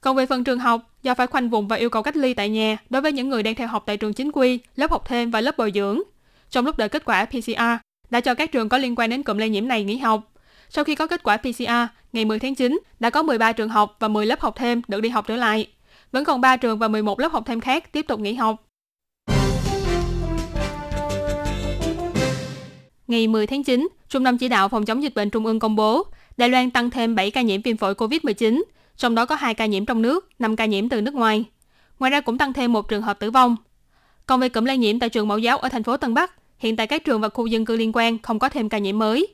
Còn 0.02 0.16
về 0.16 0.26
phần 0.26 0.44
trường 0.44 0.60
học, 0.60 0.82
do 1.04 1.14
phải 1.14 1.28
khoanh 1.28 1.50
vùng 1.50 1.68
và 1.68 1.76
yêu 1.76 1.90
cầu 1.90 2.04
cách 2.04 2.16
ly 2.16 2.34
tại 2.34 2.50
nhà 2.50 2.78
đối 2.90 3.02
với 3.02 3.12
những 3.12 3.30
người 3.30 3.44
đang 3.44 3.56
theo 3.56 3.68
học 3.68 3.84
tại 3.86 3.98
trường 3.98 4.14
chính 4.14 4.32
quy, 4.32 4.60
lớp 4.76 4.92
học 4.92 5.04
thêm 5.08 5.32
và 5.32 5.42
lớp 5.42 5.58
bồi 5.58 5.72
dưỡng. 5.76 6.02
Trong 6.50 6.66
lúc 6.66 6.78
đợi 6.78 6.90
kết 6.90 7.06
quả 7.06 7.26
PCR, 7.26 7.62
đã 8.10 8.22
cho 8.22 8.34
các 8.34 8.52
trường 8.52 8.70
có 8.70 8.78
liên 8.78 8.96
quan 8.96 9.10
đến 9.10 9.24
cụm 9.24 9.38
lây 9.38 9.50
nhiễm 9.50 9.68
này 9.68 9.84
nghỉ 9.84 9.98
học. 9.98 10.34
Sau 10.70 10.84
khi 10.84 10.96
có 10.96 11.08
kết 11.08 11.24
quả 11.24 11.38
PCR, 11.38 11.72
ngày 12.14 12.26
10 12.26 12.40
tháng 12.40 12.56
9, 12.56 12.80
đã 13.00 13.10
có 13.10 13.24
13 13.24 13.52
trường 13.52 13.70
học 13.70 13.96
và 14.00 14.08
10 14.08 14.26
lớp 14.26 14.40
học 14.40 14.56
thêm 14.58 14.82
được 14.88 15.02
đi 15.02 15.10
học 15.10 15.28
trở 15.28 15.36
lại. 15.36 15.68
Vẫn 16.12 16.24
còn 16.24 16.42
3 16.42 16.58
trường 16.58 16.80
và 16.80 16.88
11 16.88 17.20
lớp 17.20 17.32
học 17.32 17.44
thêm 17.46 17.60
khác 17.60 17.92
tiếp 17.92 18.06
tục 18.08 18.20
nghỉ 18.20 18.34
học. 18.34 18.56
Ngày 23.08 23.28
10 23.28 23.48
tháng 23.48 23.64
9, 23.64 23.88
Trung 24.10 24.24
tâm 24.24 24.38
Chỉ 24.38 24.48
đạo 24.48 24.70
Phòng 24.70 24.86
chống 24.86 25.04
dịch 25.04 25.16
bệnh 25.16 25.30
Trung 25.30 25.46
ương 25.46 25.60
công 25.60 25.76
bố, 25.76 26.04
Đài 26.38 26.50
Loan 26.50 26.72
tăng 26.72 26.90
thêm 26.90 27.16
7 27.16 27.32
ca 27.32 27.42
nhiễm 27.42 27.62
viêm 27.62 27.78
phổi 27.78 27.94
COVID-19, 27.94 28.64
trong 29.02 29.16
đó 29.16 29.26
có 29.26 29.36
2 29.36 29.54
ca 29.54 29.66
nhiễm 29.66 29.86
trong 29.86 30.02
nước, 30.02 30.30
5 30.40 30.56
ca 30.56 30.66
nhiễm 30.66 30.90
từ 30.90 31.02
nước 31.02 31.14
ngoài. 31.14 31.46
Ngoài 32.00 32.12
ra 32.12 32.22
cũng 32.22 32.38
tăng 32.38 32.54
thêm 32.54 32.74
một 32.74 32.88
trường 32.90 33.02
hợp 33.02 33.20
tử 33.20 33.32
vong. 33.32 33.56
Còn 34.26 34.40
về 34.40 34.50
cụm 34.50 34.66
lây 34.66 34.78
nhiễm 34.78 35.00
tại 35.00 35.10
trường 35.10 35.28
mẫu 35.28 35.38
giáo 35.38 35.58
ở 35.58 35.70
thành 35.70 35.84
phố 35.84 35.98
Tân 35.98 36.14
Bắc, 36.14 36.32
hiện 36.58 36.76
tại 36.76 36.88
các 36.88 37.06
trường 37.06 37.22
và 37.22 37.30
khu 37.30 37.46
dân 37.46 37.66
cư 37.66 37.76
liên 37.76 37.92
quan 37.94 38.20
không 38.20 38.40
có 38.40 38.50
thêm 38.50 38.70
ca 38.70 38.78
nhiễm 38.78 39.00
mới. 39.00 39.28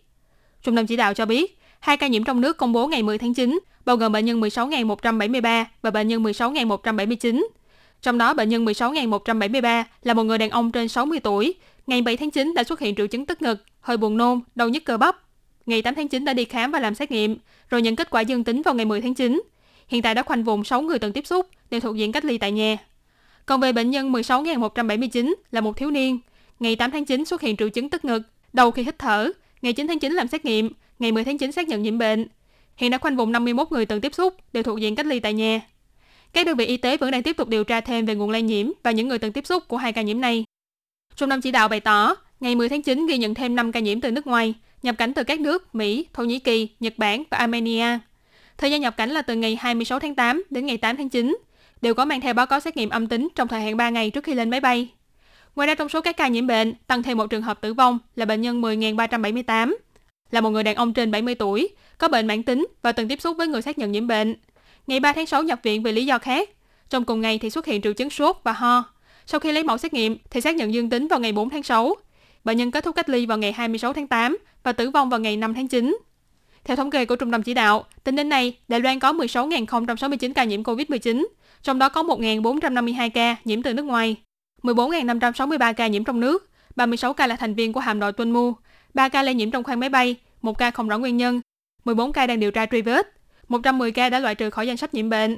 Trung 0.64 0.76
tâm 0.76 0.88
chỉ 0.88 0.96
đạo 0.96 1.14
cho 1.14 1.26
biết, 1.26 1.60
hai 1.80 1.98
ca 1.98 2.08
nhiễm 2.08 2.24
trong 2.24 2.42
nước 2.42 2.58
công 2.58 2.74
bố 2.74 2.88
ngày 2.88 3.04
10 3.04 3.18
tháng 3.18 3.34
9, 3.34 3.60
bao 3.86 3.96
gồm 3.98 4.12
bệnh 4.12 4.26
nhân 4.26 4.42
16.173 4.42 5.66
và 5.82 5.92
bệnh 5.92 6.08
nhân 6.08 6.24
16.179. 6.24 7.48
Trong 8.02 8.18
đó 8.18 8.34
bệnh 8.34 8.50
nhân 8.50 8.66
16.173 8.66 9.84
là 10.04 10.14
một 10.14 10.24
người 10.24 10.38
đàn 10.38 10.50
ông 10.50 10.72
trên 10.72 10.88
60 10.88 11.20
tuổi, 11.20 11.54
ngày 11.88 12.02
7 12.02 12.18
tháng 12.18 12.32
9 12.32 12.54
đã 12.54 12.64
xuất 12.64 12.80
hiện 12.80 12.96
triệu 12.96 13.08
chứng 13.08 13.26
tức 13.26 13.42
ngực, 13.42 13.64
hơi 13.80 13.98
buồn 13.98 14.18
nôn, 14.18 14.40
đau 14.56 14.70
nhức 14.70 14.86
cơ 14.86 14.98
bắp. 14.98 15.18
Ngày 15.66 15.82
8 15.82 15.96
tháng 15.96 16.08
9 16.08 16.26
đã 16.26 16.34
đi 16.34 16.46
khám 16.46 16.72
và 16.72 16.80
làm 16.80 16.96
xét 16.96 17.12
nghiệm, 17.12 17.38
rồi 17.70 17.82
nhận 17.82 17.96
kết 17.96 18.10
quả 18.10 18.22
dương 18.22 18.44
tính 18.44 18.62
vào 18.62 18.76
ngày 18.76 18.86
10 18.86 19.02
tháng 19.02 19.14
9. 19.14 19.42
Hiện 19.88 20.02
tại 20.02 20.16
đã 20.16 20.24
khoanh 20.24 20.44
vùng 20.44 20.64
6 20.64 20.82
người 20.82 21.00
từng 21.00 21.14
tiếp 21.14 21.28
xúc, 21.28 21.48
đều 21.72 21.80
thuộc 21.80 21.96
diện 21.96 22.12
cách 22.12 22.26
ly 22.26 22.38
tại 22.38 22.52
nhà. 22.52 22.78
Còn 23.46 23.60
về 23.62 23.72
bệnh 23.72 23.92
nhân 23.92 24.12
16.179 24.12 25.34
là 25.52 25.62
một 25.62 25.78
thiếu 25.78 25.92
niên, 25.92 26.20
ngày 26.60 26.76
8 26.76 26.92
tháng 26.92 27.06
9 27.06 27.26
xuất 27.26 27.42
hiện 27.42 27.58
triệu 27.58 27.70
chứng 27.70 27.90
tức 27.90 28.06
ngực, 28.06 28.22
đầu 28.54 28.72
khi 28.72 28.84
hít 28.84 29.00
thở, 29.00 29.32
ngày 29.62 29.74
9 29.74 29.88
tháng 29.88 30.00
9 30.00 30.14
làm 30.14 30.28
xét 30.28 30.46
nghiệm, 30.46 30.70
ngày 31.00 31.12
10 31.12 31.24
tháng 31.24 31.38
9 31.38 31.52
xác 31.52 31.68
nhận 31.68 31.84
nhiễm 31.84 31.98
bệnh. 31.98 32.28
Hiện 32.76 32.92
đã 32.92 32.98
khoanh 32.98 33.16
vùng 33.16 33.32
51 33.32 33.72
người 33.72 33.86
từng 33.86 34.02
tiếp 34.02 34.14
xúc, 34.16 34.36
đều 34.54 34.64
thuộc 34.64 34.80
diện 34.80 34.96
cách 34.96 35.06
ly 35.06 35.20
tại 35.20 35.34
nhà. 35.34 35.62
Các 36.34 36.46
đơn 36.46 36.58
vị 36.58 36.66
y 36.66 36.78
tế 36.78 36.98
vẫn 36.98 37.12
đang 37.12 37.24
tiếp 37.24 37.38
tục 37.38 37.48
điều 37.48 37.64
tra 37.64 37.82
thêm 37.82 38.06
về 38.06 38.16
nguồn 38.16 38.30
lây 38.30 38.42
nhiễm 38.42 38.72
và 38.84 38.92
những 38.92 39.08
người 39.08 39.20
từng 39.20 39.32
tiếp 39.32 39.48
xúc 39.48 39.68
của 39.68 39.78
hai 39.78 39.94
ca 39.94 40.02
nhiễm 40.02 40.22
này. 40.22 40.46
Trung 41.16 41.30
tâm 41.30 41.42
chỉ 41.42 41.52
đạo 41.52 41.68
bày 41.68 41.80
tỏ, 41.80 42.16
ngày 42.40 42.56
10 42.56 42.70
tháng 42.70 42.82
9 42.82 43.08
ghi 43.08 43.18
nhận 43.18 43.34
thêm 43.34 43.56
5 43.56 43.72
ca 43.72 43.80
nhiễm 43.80 44.02
từ 44.02 44.12
nước 44.12 44.28
ngoài, 44.28 44.54
nhập 44.84 44.96
cảnh 44.98 45.14
từ 45.14 45.24
các 45.24 45.40
nước 45.40 45.76
Mỹ, 45.76 46.06
Thổ 46.14 46.24
Nhĩ 46.24 46.40
Kỳ, 46.40 46.70
Nhật 46.80 46.94
Bản 46.98 47.24
và 47.30 47.38
Armenia. 47.38 48.00
Thời 48.58 48.72
gian 48.72 48.82
nhập 48.82 48.98
cảnh 48.98 49.10
là 49.10 49.22
từ 49.22 49.36
ngày 49.36 49.56
26 49.56 50.00
tháng 50.00 50.16
8 50.16 50.44
đến 50.50 50.66
ngày 50.66 50.78
8 50.78 50.98
tháng 50.98 51.10
9, 51.10 51.38
đều 51.82 51.94
có 51.94 52.06
mang 52.06 52.22
theo 52.22 52.34
báo 52.34 52.46
cáo 52.46 52.60
xét 52.60 52.78
nghiệm 52.78 52.90
âm 52.90 53.08
tính 53.08 53.28
trong 53.36 53.48
thời 53.48 53.62
hạn 53.62 53.78
3 53.78 53.90
ngày 53.90 54.10
trước 54.10 54.24
khi 54.24 54.34
lên 54.34 54.50
máy 54.50 54.60
bay. 54.60 54.90
Ngoài 55.56 55.68
ra 55.68 55.76
trong 55.76 55.90
số 55.90 56.02
các 56.02 56.18
ca 56.18 56.28
nhiễm 56.28 56.48
bệnh, 56.48 56.74
tăng 56.88 57.04
thêm 57.04 57.18
một 57.18 57.28
trường 57.30 57.42
hợp 57.42 57.62
tử 57.62 57.74
vong 57.74 58.00
là 58.16 58.26
bệnh 58.26 58.42
nhân 58.42 58.62
10.378, 58.62 59.76
là 60.32 60.42
một 60.42 60.50
người 60.50 60.64
đàn 60.64 60.76
ông 60.76 60.94
trên 60.94 61.12
70 61.12 61.36
tuổi, 61.36 61.70
có 61.98 62.08
bệnh 62.08 62.28
mãn 62.28 62.44
tính 62.44 62.68
và 62.82 62.92
từng 62.92 63.08
tiếp 63.08 63.22
xúc 63.22 63.38
với 63.38 63.48
người 63.48 63.62
xác 63.62 63.78
nhận 63.78 63.92
nhiễm 63.92 64.08
bệnh. 64.08 64.36
Ngày 64.88 65.00
3 65.00 65.14
tháng 65.14 65.26
6 65.26 65.44
nhập 65.44 65.60
viện 65.64 65.84
vì 65.84 65.92
lý 65.92 66.06
do 66.06 66.18
khác. 66.18 66.50
Trong 66.90 67.04
cùng 67.06 67.22
ngày 67.22 67.40
thì 67.40 67.50
xuất 67.50 67.66
hiện 67.66 67.82
triệu 67.82 67.94
chứng 67.94 68.10
sốt 68.10 68.36
và 68.44 68.52
ho. 68.52 68.84
Sau 69.26 69.40
khi 69.40 69.52
lấy 69.52 69.64
mẫu 69.64 69.78
xét 69.78 69.94
nghiệm 69.94 70.18
thì 70.30 70.42
xác 70.42 70.56
nhận 70.56 70.74
dương 70.74 70.90
tính 70.90 71.08
vào 71.08 71.20
ngày 71.20 71.32
4 71.32 71.50
tháng 71.50 71.64
6. 71.64 71.96
Bệnh 72.44 72.58
nhân 72.58 72.72
kết 72.72 72.84
thúc 72.84 72.96
cách 72.96 73.10
ly 73.10 73.26
vào 73.26 73.38
ngày 73.38 73.52
26 73.52 73.94
tháng 73.94 74.08
8 74.08 74.38
và 74.64 74.72
tử 74.72 74.90
vong 74.90 75.10
vào 75.10 75.20
ngày 75.20 75.38
5 75.38 75.54
tháng 75.54 75.68
9. 75.68 75.98
Theo 76.68 76.78
thống 76.78 76.90
kê 76.90 77.06
của 77.06 77.16
Trung 77.16 77.32
tâm 77.32 77.44
Chỉ 77.44 77.54
đạo, 77.54 77.86
tính 78.04 78.16
đến 78.16 78.30
nay, 78.30 78.58
Đài 78.68 78.80
Loan 78.80 79.00
có 79.00 79.14
16.069 79.14 80.34
ca 80.34 80.44
nhiễm 80.44 80.64
COVID-19, 80.64 81.28
trong 81.62 81.80
đó 81.80 81.90
có 81.90 82.04
1.452 82.04 83.10
ca 83.10 83.36
nhiễm 83.46 83.64
từ 83.64 83.74
nước 83.74 83.86
ngoài, 83.86 84.16
14.563 84.64 85.74
ca 85.74 85.88
nhiễm 85.88 86.04
trong 86.04 86.20
nước, 86.20 86.50
36 86.76 87.14
ca 87.14 87.28
là 87.28 87.36
thành 87.36 87.54
viên 87.54 87.74
của 87.74 87.80
hạm 87.80 88.00
đội 88.00 88.14
Tuân 88.14 88.32
Mu, 88.32 88.54
3 88.94 89.10
ca 89.10 89.24
lây 89.24 89.34
nhiễm 89.34 89.52
trong 89.52 89.64
khoang 89.64 89.80
máy 89.80 89.90
bay, 89.90 90.16
1 90.42 90.58
ca 90.58 90.72
không 90.72 90.88
rõ 90.88 90.98
nguyên 90.98 91.18
nhân, 91.18 91.42
14 91.86 92.14
ca 92.14 92.28
đang 92.28 92.40
điều 92.40 92.52
tra 92.52 92.66
truy 92.66 92.82
vết, 92.82 93.14
110 93.48 93.92
ca 93.92 94.10
đã 94.10 94.20
loại 94.20 94.36
trừ 94.36 94.50
khỏi 94.50 94.68
danh 94.68 94.78
sách 94.78 94.94
nhiễm 94.94 95.10
bệnh. 95.10 95.38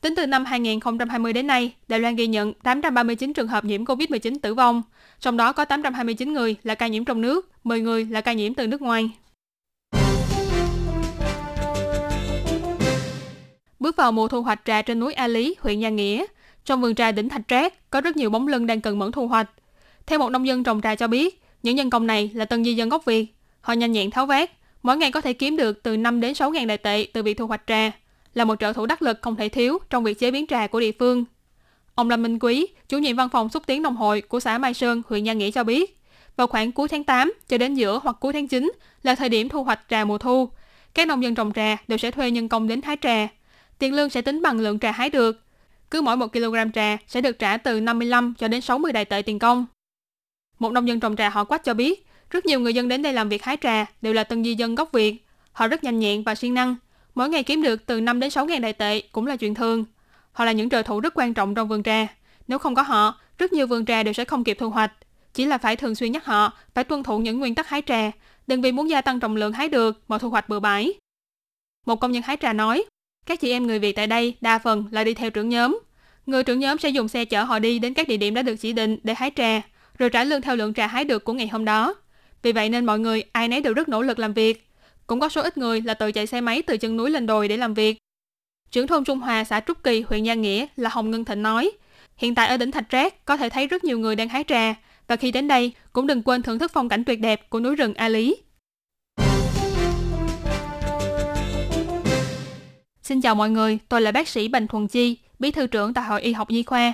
Tính 0.00 0.14
từ 0.16 0.26
năm 0.26 0.44
2020 0.44 1.32
đến 1.32 1.46
nay, 1.46 1.74
Đài 1.88 2.00
Loan 2.00 2.16
ghi 2.16 2.26
nhận 2.26 2.54
839 2.54 3.32
trường 3.32 3.48
hợp 3.48 3.64
nhiễm 3.64 3.84
COVID-19 3.84 4.38
tử 4.42 4.54
vong, 4.54 4.82
trong 5.20 5.36
đó 5.36 5.52
có 5.52 5.64
829 5.64 6.32
người 6.32 6.56
là 6.62 6.74
ca 6.74 6.86
nhiễm 6.86 7.04
trong 7.04 7.20
nước, 7.20 7.50
10 7.64 7.80
người 7.80 8.04
là 8.04 8.20
ca 8.20 8.32
nhiễm 8.32 8.54
từ 8.54 8.66
nước 8.66 8.82
ngoài. 8.82 9.10
Bước 13.84 13.96
vào 13.96 14.12
mùa 14.12 14.28
thu 14.28 14.42
hoạch 14.42 14.60
trà 14.64 14.82
trên 14.82 15.00
núi 15.00 15.12
A 15.12 15.26
Lý, 15.26 15.54
huyện 15.60 15.80
nha 15.80 15.88
Nghĩa, 15.88 16.26
trong 16.64 16.80
vườn 16.80 16.94
trà 16.94 17.12
đỉnh 17.12 17.28
Thạch 17.28 17.48
Trác 17.48 17.90
có 17.90 18.00
rất 18.00 18.16
nhiều 18.16 18.30
bóng 18.30 18.48
lưng 18.48 18.66
đang 18.66 18.80
cần 18.80 18.98
mẫn 18.98 19.12
thu 19.12 19.26
hoạch. 19.26 19.50
Theo 20.06 20.18
một 20.18 20.28
nông 20.30 20.46
dân 20.46 20.64
trồng 20.64 20.80
trà 20.80 20.94
cho 20.94 21.06
biết, 21.06 21.42
những 21.62 21.76
nhân 21.76 21.90
công 21.90 22.06
này 22.06 22.30
là 22.34 22.44
tân 22.44 22.64
di 22.64 22.74
dân 22.74 22.88
gốc 22.88 23.04
Việt. 23.04 23.26
Họ 23.60 23.72
nhanh 23.72 23.92
nhẹn 23.92 24.10
tháo 24.10 24.26
vát, 24.26 24.50
mỗi 24.82 24.96
ngày 24.96 25.10
có 25.10 25.20
thể 25.20 25.32
kiếm 25.32 25.56
được 25.56 25.82
từ 25.82 25.96
5 25.96 26.20
đến 26.20 26.34
6 26.34 26.50
ngàn 26.50 26.66
đại 26.66 26.78
tệ 26.78 27.06
từ 27.12 27.22
việc 27.22 27.38
thu 27.38 27.46
hoạch 27.46 27.62
trà, 27.66 27.90
là 28.34 28.44
một 28.44 28.60
trợ 28.60 28.72
thủ 28.72 28.86
đắc 28.86 29.02
lực 29.02 29.18
không 29.22 29.36
thể 29.36 29.48
thiếu 29.48 29.78
trong 29.90 30.04
việc 30.04 30.18
chế 30.18 30.30
biến 30.30 30.46
trà 30.46 30.66
của 30.66 30.80
địa 30.80 30.92
phương. 30.98 31.24
Ông 31.94 32.10
Lâm 32.10 32.22
Minh 32.22 32.38
Quý, 32.38 32.66
chủ 32.88 32.98
nhiệm 32.98 33.16
văn 33.16 33.28
phòng 33.28 33.48
xúc 33.48 33.62
tiến 33.66 33.82
nông 33.82 33.96
hội 33.96 34.20
của 34.20 34.40
xã 34.40 34.58
Mai 34.58 34.74
Sơn, 34.74 35.02
huyện 35.08 35.24
nha 35.24 35.32
Nghĩa 35.32 35.50
cho 35.50 35.64
biết, 35.64 35.98
vào 36.36 36.46
khoảng 36.46 36.72
cuối 36.72 36.88
tháng 36.88 37.04
8 37.04 37.32
cho 37.48 37.58
đến 37.58 37.74
giữa 37.74 38.00
hoặc 38.02 38.16
cuối 38.20 38.32
tháng 38.32 38.48
9 38.48 38.72
là 39.02 39.14
thời 39.14 39.28
điểm 39.28 39.48
thu 39.48 39.64
hoạch 39.64 39.80
trà 39.88 40.04
mùa 40.04 40.18
thu. 40.18 40.48
Các 40.94 41.08
nông 41.08 41.22
dân 41.22 41.34
trồng 41.34 41.52
trà 41.52 41.76
đều 41.88 41.98
sẽ 41.98 42.10
thuê 42.10 42.30
nhân 42.30 42.48
công 42.48 42.68
đến 42.68 42.80
hái 42.82 42.96
trà. 43.00 43.28
Tiền 43.78 43.94
lương 43.94 44.10
sẽ 44.10 44.22
tính 44.22 44.42
bằng 44.42 44.60
lượng 44.60 44.78
trà 44.78 44.92
hái 44.92 45.10
được. 45.10 45.40
Cứ 45.90 46.02
mỗi 46.02 46.16
1 46.16 46.32
kg 46.32 46.72
trà 46.74 46.96
sẽ 47.06 47.20
được 47.20 47.38
trả 47.38 47.56
từ 47.56 47.80
55 47.80 48.34
cho 48.38 48.48
đến 48.48 48.60
60 48.60 48.92
đài 48.92 49.04
tệ 49.04 49.22
tiền 49.22 49.38
công. 49.38 49.66
Một 50.58 50.72
nông 50.72 50.88
dân 50.88 51.00
trồng 51.00 51.16
trà 51.16 51.28
họ 51.28 51.44
Quách 51.44 51.64
cho 51.64 51.74
biết, 51.74 52.06
rất 52.30 52.46
nhiều 52.46 52.60
người 52.60 52.74
dân 52.74 52.88
đến 52.88 53.02
đây 53.02 53.12
làm 53.12 53.28
việc 53.28 53.42
hái 53.42 53.56
trà 53.60 53.86
đều 54.02 54.12
là 54.12 54.24
tân 54.24 54.44
di 54.44 54.54
dân 54.54 54.74
gốc 54.74 54.92
Việt. 54.92 55.26
Họ 55.52 55.68
rất 55.68 55.84
nhanh 55.84 55.98
nhẹn 55.98 56.22
và 56.22 56.34
siêng 56.34 56.54
năng. 56.54 56.76
Mỗi 57.14 57.28
ngày 57.28 57.42
kiếm 57.42 57.62
được 57.62 57.86
từ 57.86 58.00
5 58.00 58.20
đến 58.20 58.30
6 58.30 58.46
ngàn 58.46 58.60
đại 58.60 58.72
tệ 58.72 59.00
cũng 59.00 59.26
là 59.26 59.36
chuyện 59.36 59.54
thường. 59.54 59.84
Họ 60.32 60.44
là 60.44 60.52
những 60.52 60.70
trợ 60.70 60.82
thủ 60.82 61.00
rất 61.00 61.12
quan 61.16 61.34
trọng 61.34 61.54
trong 61.54 61.68
vườn 61.68 61.82
trà. 61.82 62.06
Nếu 62.48 62.58
không 62.58 62.74
có 62.74 62.82
họ, 62.82 63.20
rất 63.38 63.52
nhiều 63.52 63.66
vườn 63.66 63.86
trà 63.86 64.02
đều 64.02 64.14
sẽ 64.14 64.24
không 64.24 64.44
kịp 64.44 64.56
thu 64.60 64.70
hoạch. 64.70 64.92
Chỉ 65.34 65.44
là 65.44 65.58
phải 65.58 65.76
thường 65.76 65.94
xuyên 65.94 66.12
nhắc 66.12 66.24
họ 66.24 66.52
phải 66.74 66.84
tuân 66.84 67.02
thủ 67.02 67.18
những 67.18 67.38
nguyên 67.38 67.54
tắc 67.54 67.68
hái 67.68 67.82
trà, 67.86 68.10
đừng 68.46 68.62
vì 68.62 68.72
muốn 68.72 68.90
gia 68.90 69.00
tăng 69.00 69.20
trọng 69.20 69.36
lượng 69.36 69.52
hái 69.52 69.68
được 69.68 70.02
mà 70.08 70.18
thu 70.18 70.30
hoạch 70.30 70.48
bừa 70.48 70.60
bãi. 70.60 70.92
Một 71.86 71.96
công 71.96 72.12
nhân 72.12 72.22
hái 72.22 72.36
trà 72.36 72.52
nói, 72.52 72.84
các 73.26 73.40
chị 73.40 73.50
em 73.50 73.66
người 73.66 73.78
Việt 73.78 73.96
tại 73.96 74.06
đây 74.06 74.36
đa 74.40 74.58
phần 74.58 74.84
là 74.90 75.04
đi 75.04 75.14
theo 75.14 75.30
trưởng 75.30 75.48
nhóm. 75.48 75.80
Người 76.26 76.44
trưởng 76.44 76.58
nhóm 76.58 76.78
sẽ 76.78 76.88
dùng 76.88 77.08
xe 77.08 77.24
chở 77.24 77.44
họ 77.44 77.58
đi 77.58 77.78
đến 77.78 77.94
các 77.94 78.08
địa 78.08 78.16
điểm 78.16 78.34
đã 78.34 78.42
được 78.42 78.56
chỉ 78.56 78.72
định 78.72 78.98
để 79.02 79.14
hái 79.14 79.30
trà, 79.36 79.60
rồi 79.98 80.10
trả 80.10 80.24
lương 80.24 80.40
theo 80.40 80.56
lượng 80.56 80.74
trà 80.74 80.86
hái 80.86 81.04
được 81.04 81.24
của 81.24 81.32
ngày 81.32 81.48
hôm 81.48 81.64
đó. 81.64 81.94
Vì 82.42 82.52
vậy 82.52 82.68
nên 82.68 82.86
mọi 82.86 82.98
người 82.98 83.22
ai 83.32 83.48
nấy 83.48 83.60
đều 83.60 83.74
rất 83.74 83.88
nỗ 83.88 84.02
lực 84.02 84.18
làm 84.18 84.32
việc. 84.32 84.68
Cũng 85.06 85.20
có 85.20 85.28
số 85.28 85.42
ít 85.42 85.58
người 85.58 85.80
là 85.80 85.94
tự 85.94 86.12
chạy 86.12 86.26
xe 86.26 86.40
máy 86.40 86.62
từ 86.62 86.76
chân 86.76 86.96
núi 86.96 87.10
lên 87.10 87.26
đồi 87.26 87.48
để 87.48 87.56
làm 87.56 87.74
việc. 87.74 87.98
Trưởng 88.70 88.86
thôn 88.86 89.04
Trung 89.04 89.18
Hòa 89.18 89.44
xã 89.44 89.60
Trúc 89.60 89.82
Kỳ, 89.82 90.00
huyện 90.00 90.24
Gia 90.24 90.34
Nghĩa 90.34 90.66
là 90.76 90.90
Hồng 90.92 91.10
Ngân 91.10 91.24
Thịnh 91.24 91.42
nói, 91.42 91.70
hiện 92.16 92.34
tại 92.34 92.48
ở 92.48 92.56
đỉnh 92.56 92.70
Thạch 92.70 92.86
Trác 92.90 93.24
có 93.24 93.36
thể 93.36 93.48
thấy 93.48 93.66
rất 93.66 93.84
nhiều 93.84 93.98
người 93.98 94.16
đang 94.16 94.28
hái 94.28 94.44
trà 94.48 94.74
và 95.08 95.16
khi 95.16 95.30
đến 95.30 95.48
đây 95.48 95.72
cũng 95.92 96.06
đừng 96.06 96.22
quên 96.22 96.42
thưởng 96.42 96.58
thức 96.58 96.70
phong 96.74 96.88
cảnh 96.88 97.04
tuyệt 97.04 97.20
đẹp 97.20 97.50
của 97.50 97.60
núi 97.60 97.76
rừng 97.76 97.94
A 97.94 98.08
Lý. 98.08 98.36
Xin 103.04 103.20
chào 103.20 103.34
mọi 103.34 103.50
người, 103.50 103.78
tôi 103.88 104.00
là 104.00 104.12
bác 104.12 104.28
sĩ 104.28 104.48
Bành 104.48 104.66
Thuần 104.66 104.88
Chi, 104.88 105.18
bí 105.38 105.50
thư 105.50 105.66
trưởng 105.66 105.94
tại 105.94 106.04
Hội 106.04 106.22
Y 106.22 106.32
học 106.32 106.50
Nhi 106.50 106.62
khoa. 106.62 106.92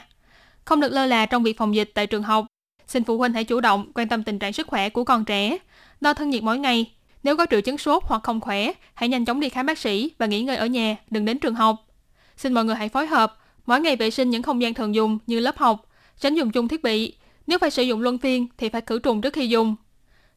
Không 0.64 0.80
được 0.80 0.92
lơ 0.92 1.06
là 1.06 1.26
trong 1.26 1.42
việc 1.42 1.58
phòng 1.58 1.74
dịch 1.74 1.90
tại 1.94 2.06
trường 2.06 2.22
học. 2.22 2.46
Xin 2.86 3.04
phụ 3.04 3.18
huynh 3.18 3.32
hãy 3.32 3.44
chủ 3.44 3.60
động 3.60 3.92
quan 3.94 4.08
tâm 4.08 4.22
tình 4.22 4.38
trạng 4.38 4.52
sức 4.52 4.66
khỏe 4.66 4.88
của 4.88 5.04
con 5.04 5.24
trẻ, 5.24 5.58
đo 6.00 6.14
thân 6.14 6.30
nhiệt 6.30 6.42
mỗi 6.42 6.58
ngày. 6.58 6.92
Nếu 7.22 7.36
có 7.36 7.46
triệu 7.50 7.60
chứng 7.60 7.78
sốt 7.78 8.02
hoặc 8.06 8.22
không 8.22 8.40
khỏe, 8.40 8.72
hãy 8.94 9.08
nhanh 9.08 9.24
chóng 9.24 9.40
đi 9.40 9.48
khám 9.48 9.66
bác 9.66 9.78
sĩ 9.78 10.10
và 10.18 10.26
nghỉ 10.26 10.42
ngơi 10.42 10.56
ở 10.56 10.66
nhà, 10.66 10.96
đừng 11.10 11.24
đến 11.24 11.38
trường 11.38 11.54
học. 11.54 11.76
Xin 12.36 12.52
mọi 12.52 12.64
người 12.64 12.76
hãy 12.76 12.88
phối 12.88 13.06
hợp, 13.06 13.38
mỗi 13.66 13.80
ngày 13.80 13.96
vệ 13.96 14.10
sinh 14.10 14.30
những 14.30 14.42
không 14.42 14.62
gian 14.62 14.74
thường 14.74 14.94
dùng 14.94 15.18
như 15.26 15.40
lớp 15.40 15.58
học, 15.58 15.86
tránh 16.20 16.34
dùng 16.34 16.50
chung 16.50 16.68
thiết 16.68 16.82
bị. 16.82 17.14
Nếu 17.46 17.58
phải 17.58 17.70
sử 17.70 17.82
dụng 17.82 18.00
luân 18.00 18.18
phiên 18.18 18.46
thì 18.58 18.68
phải 18.68 18.80
khử 18.80 18.98
trùng 18.98 19.20
trước 19.20 19.32
khi 19.32 19.48
dùng. 19.48 19.76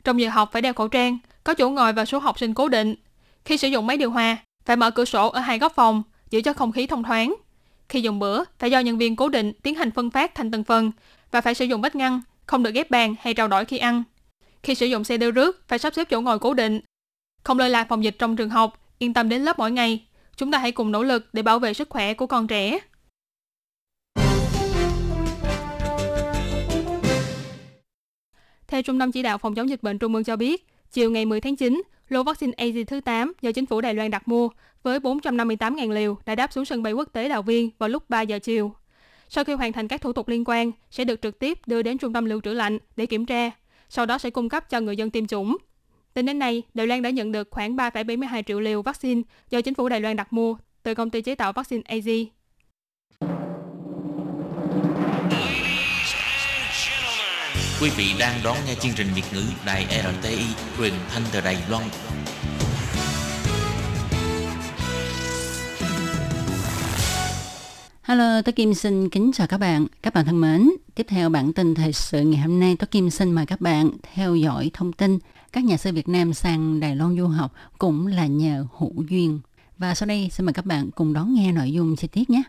Trong 0.04 0.22
giờ 0.22 0.30
học 0.30 0.50
phải 0.52 0.62
đeo 0.62 0.74
khẩu 0.74 0.88
trang, 0.88 1.18
có 1.44 1.54
chỗ 1.54 1.70
ngồi 1.70 1.94
và 1.94 2.06
số 2.06 2.20
học 2.20 2.40
sinh 2.40 2.54
cố 2.54 2.68
định. 2.68 2.96
Khi 3.46 3.58
sử 3.58 3.68
dụng 3.68 3.88
máy 3.88 3.98
điều 3.98 4.12
hòa, 4.12 4.38
phải 4.66 4.76
mở 4.76 4.92
cửa 4.92 5.06
sổ 5.06 5.30
ở 5.30 5.40
hai 5.40 5.60
góc 5.60 5.76
phòng, 5.76 6.04
giữ 6.30 6.42
cho 6.42 6.54
không 6.54 6.72
khí 6.72 6.88
thông 6.88 7.04
thoáng. 7.04 7.36
Khi 7.90 8.02
dùng 8.02 8.20
bữa, 8.20 8.44
phải 8.60 8.72
do 8.72 8.80
nhân 8.80 8.98
viên 8.98 9.16
cố 9.16 9.30
định 9.30 9.54
tiến 9.64 9.76
hành 9.76 9.92
phân 9.92 10.10
phát 10.10 10.36
thành 10.36 10.52
từng 10.52 10.64
phần 10.64 10.92
và 11.32 11.42
phải 11.42 11.54
sử 11.54 11.66
dụng 11.66 11.82
vách 11.82 11.96
ngăn, 11.96 12.22
không 12.46 12.64
được 12.64 12.74
ghép 12.74 12.92
bàn 12.92 13.16
hay 13.20 13.34
trao 13.34 13.48
đổi 13.48 13.66
khi 13.66 13.78
ăn. 13.78 14.04
Khi 14.64 14.76
sử 14.76 14.86
dụng 14.86 15.04
xe 15.04 15.18
đưa 15.18 15.32
rước, 15.32 15.64
phải 15.68 15.80
sắp 15.80 15.94
xếp 15.94 16.08
chỗ 16.10 16.22
ngồi 16.22 16.40
cố 16.40 16.54
định. 16.54 16.80
Không 17.44 17.60
lơi 17.60 17.70
là 17.70 17.84
phòng 17.84 18.04
dịch 18.04 18.16
trong 18.20 18.36
trường 18.36 18.50
học, 18.50 18.80
yên 19.00 19.14
tâm 19.14 19.30
đến 19.30 19.42
lớp 19.42 19.60
mỗi 19.60 19.72
ngày. 19.72 20.06
Chúng 20.36 20.52
ta 20.52 20.58
hãy 20.58 20.72
cùng 20.72 20.92
nỗ 20.92 21.04
lực 21.04 21.34
để 21.34 21.42
bảo 21.42 21.60
vệ 21.60 21.74
sức 21.74 21.90
khỏe 21.90 22.14
của 22.14 22.28
con 22.28 22.48
trẻ. 22.48 22.80
Theo 28.68 28.82
Trung 28.82 29.00
tâm 29.00 29.12
Chỉ 29.12 29.22
đạo 29.22 29.38
Phòng 29.38 29.56
chống 29.56 29.70
dịch 29.70 29.84
bệnh 29.84 30.00
Trung 30.00 30.16
ương 30.16 30.24
cho 30.24 30.36
biết, 30.36 30.68
chiều 30.92 31.12
ngày 31.12 31.26
10 31.26 31.42
tháng 31.42 31.56
9, 31.56 31.82
lô 32.14 32.24
vaccine 32.24 32.54
AZ 32.58 32.86
thứ 32.86 33.02
8 33.02 33.34
do 33.42 33.52
chính 33.52 33.66
phủ 33.66 33.82
Đài 33.82 33.94
Loan 33.94 34.12
đặt 34.12 34.28
mua 34.28 34.50
với 34.84 35.00
458.000 35.00 35.92
liều 35.92 36.18
đã 36.26 36.36
đáp 36.36 36.54
xuống 36.54 36.66
sân 36.66 36.84
bay 36.84 36.94
quốc 36.94 37.10
tế 37.14 37.30
Đào 37.30 37.42
Viên 37.42 37.70
vào 37.78 37.90
lúc 37.90 38.10
3 38.10 38.22
giờ 38.22 38.40
chiều. 38.40 38.74
Sau 39.30 39.44
khi 39.44 39.54
hoàn 39.54 39.74
thành 39.74 39.88
các 39.88 40.02
thủ 40.02 40.14
tục 40.14 40.28
liên 40.28 40.44
quan, 40.46 40.72
sẽ 40.92 41.06
được 41.06 41.22
trực 41.22 41.40
tiếp 41.40 41.60
đưa 41.66 41.82
đến 41.82 41.98
trung 41.98 42.14
tâm 42.14 42.26
lưu 42.26 42.42
trữ 42.42 42.54
lạnh 42.54 42.78
để 42.96 43.06
kiểm 43.06 43.26
tra, 43.26 43.52
sau 43.90 44.06
đó 44.06 44.18
sẽ 44.18 44.30
cung 44.30 44.50
cấp 44.50 44.70
cho 44.70 44.80
người 44.80 44.98
dân 44.98 45.10
tiêm 45.10 45.28
chủng. 45.28 45.58
Tính 46.14 46.26
đến 46.26 46.40
nay, 46.40 46.64
Đài 46.74 46.88
Loan 46.88 47.02
đã 47.02 47.10
nhận 47.10 47.32
được 47.32 47.48
khoảng 47.52 47.76
3,72 47.76 48.44
triệu 48.44 48.60
liều 48.60 48.82
vaccine 48.82 49.22
do 49.50 49.62
chính 49.62 49.74
phủ 49.74 49.90
Đài 49.90 50.02
Loan 50.02 50.16
đặt 50.16 50.34
mua 50.34 50.56
từ 50.84 50.96
công 50.96 51.10
ty 51.10 51.22
chế 51.22 51.36
tạo 51.36 51.54
vaccine 51.54 51.84
AZ. 51.88 52.26
Quý 57.84 57.90
vị 57.98 58.06
đang 58.20 58.40
đón 58.44 58.58
nghe 58.68 58.76
chương 58.76 58.92
trình 58.96 59.08
Việt 59.16 59.24
ngữ 59.34 59.44
Đài 59.66 59.86
RTI 59.86 60.46
truyền 60.78 60.94
thanh 61.10 61.22
từ 61.32 61.42
Đài 61.42 61.58
Loan. 61.70 61.84
Hello, 68.02 68.42
tôi 68.42 68.54
Kim 68.54 68.74
xin 68.74 69.10
kính 69.10 69.32
chào 69.34 69.48
các 69.48 69.58
bạn. 69.58 69.88
Các 70.02 70.14
bạn 70.14 70.26
thân 70.26 70.42
mến, 70.42 70.70
tiếp 70.96 71.06
theo 71.10 71.30
bản 71.30 71.54
tin 71.54 71.76
thời 71.76 71.94
sự 71.94 72.22
ngày 72.22 72.42
hôm 72.42 72.60
nay, 72.60 72.76
tôi 72.80 72.88
Kim 72.88 73.10
xin 73.10 73.32
mời 73.32 73.46
các 73.46 73.62
bạn 73.62 73.90
theo 74.14 74.36
dõi 74.36 74.72
thông 74.74 74.94
tin 74.94 75.20
các 75.54 75.64
nhà 75.64 75.78
sư 75.78 75.92
Việt 75.94 76.10
Nam 76.10 76.34
sang 76.34 76.80
Đài 76.80 76.96
Loan 76.96 77.18
du 77.18 77.28
học 77.28 77.54
cũng 77.78 78.08
là 78.08 78.26
nhờ 78.26 78.66
hữu 78.78 79.04
duyên. 79.10 79.40
Và 79.78 79.96
sau 79.96 80.08
đây 80.08 80.30
xin 80.32 80.46
mời 80.46 80.54
các 80.54 80.66
bạn 80.66 80.92
cùng 80.96 81.14
đón 81.14 81.34
nghe 81.34 81.52
nội 81.52 81.72
dung 81.72 81.96
chi 81.96 82.08
tiết 82.08 82.30
nhé. 82.30 82.44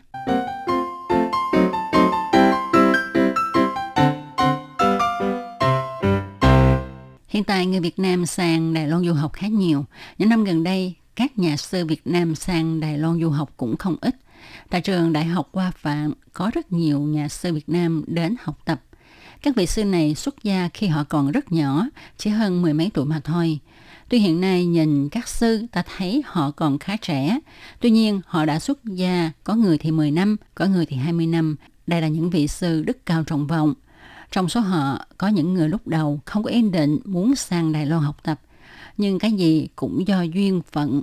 Hiện 7.35 7.43
tại 7.43 7.65
người 7.65 7.79
Việt 7.79 7.99
Nam 7.99 8.25
sang 8.25 8.73
Đài 8.73 8.87
Loan 8.87 9.05
du 9.05 9.13
học 9.13 9.33
khá 9.33 9.47
nhiều. 9.47 9.85
Những 10.17 10.29
năm 10.29 10.43
gần 10.43 10.63
đây, 10.63 10.93
các 11.15 11.37
nhà 11.37 11.57
sư 11.57 11.85
Việt 11.85 12.01
Nam 12.05 12.35
sang 12.35 12.79
Đài 12.79 12.97
Loan 12.97 13.21
du 13.21 13.29
học 13.29 13.53
cũng 13.57 13.77
không 13.77 13.95
ít. 14.01 14.15
Tại 14.69 14.81
trường 14.81 15.13
Đại 15.13 15.25
học 15.25 15.49
Hoa 15.53 15.71
Phạm 15.71 16.13
có 16.33 16.51
rất 16.53 16.71
nhiều 16.71 16.99
nhà 16.99 17.27
sư 17.27 17.53
Việt 17.53 17.69
Nam 17.69 18.03
đến 18.07 18.35
học 18.41 18.59
tập. 18.65 18.81
Các 19.41 19.55
vị 19.55 19.65
sư 19.65 19.85
này 19.85 20.15
xuất 20.15 20.43
gia 20.43 20.69
khi 20.73 20.87
họ 20.87 21.03
còn 21.03 21.31
rất 21.31 21.51
nhỏ, 21.51 21.85
chỉ 22.17 22.29
hơn 22.29 22.61
mười 22.61 22.73
mấy 22.73 22.91
tuổi 22.93 23.05
mà 23.05 23.19
thôi. 23.23 23.59
Tuy 24.09 24.19
hiện 24.19 24.41
nay 24.41 24.65
nhìn 24.65 25.09
các 25.09 25.27
sư 25.27 25.65
ta 25.71 25.83
thấy 25.97 26.23
họ 26.25 26.51
còn 26.51 26.79
khá 26.79 26.97
trẻ, 26.97 27.39
tuy 27.79 27.89
nhiên 27.89 28.21
họ 28.25 28.45
đã 28.45 28.59
xuất 28.59 28.85
gia, 28.85 29.31
có 29.43 29.55
người 29.55 29.77
thì 29.77 29.91
10 29.91 30.11
năm, 30.11 30.37
có 30.55 30.65
người 30.65 30.85
thì 30.85 30.95
20 30.95 31.27
năm. 31.27 31.55
Đây 31.87 32.01
là 32.01 32.07
những 32.07 32.29
vị 32.29 32.47
sư 32.47 32.83
đức 32.83 33.05
cao 33.05 33.23
trọng 33.23 33.47
vọng. 33.47 33.73
Trong 34.31 34.49
số 34.49 34.59
họ 34.59 35.05
có 35.17 35.27
những 35.27 35.53
người 35.53 35.69
lúc 35.69 35.87
đầu 35.87 36.19
không 36.25 36.43
có 36.43 36.49
ý 36.49 36.61
định 36.61 36.99
muốn 37.05 37.35
sang 37.35 37.71
Đài 37.71 37.85
Loan 37.85 38.03
học 38.03 38.23
tập, 38.23 38.41
nhưng 38.97 39.19
cái 39.19 39.31
gì 39.31 39.67
cũng 39.75 40.07
do 40.07 40.21
duyên 40.21 40.61
phận. 40.71 41.01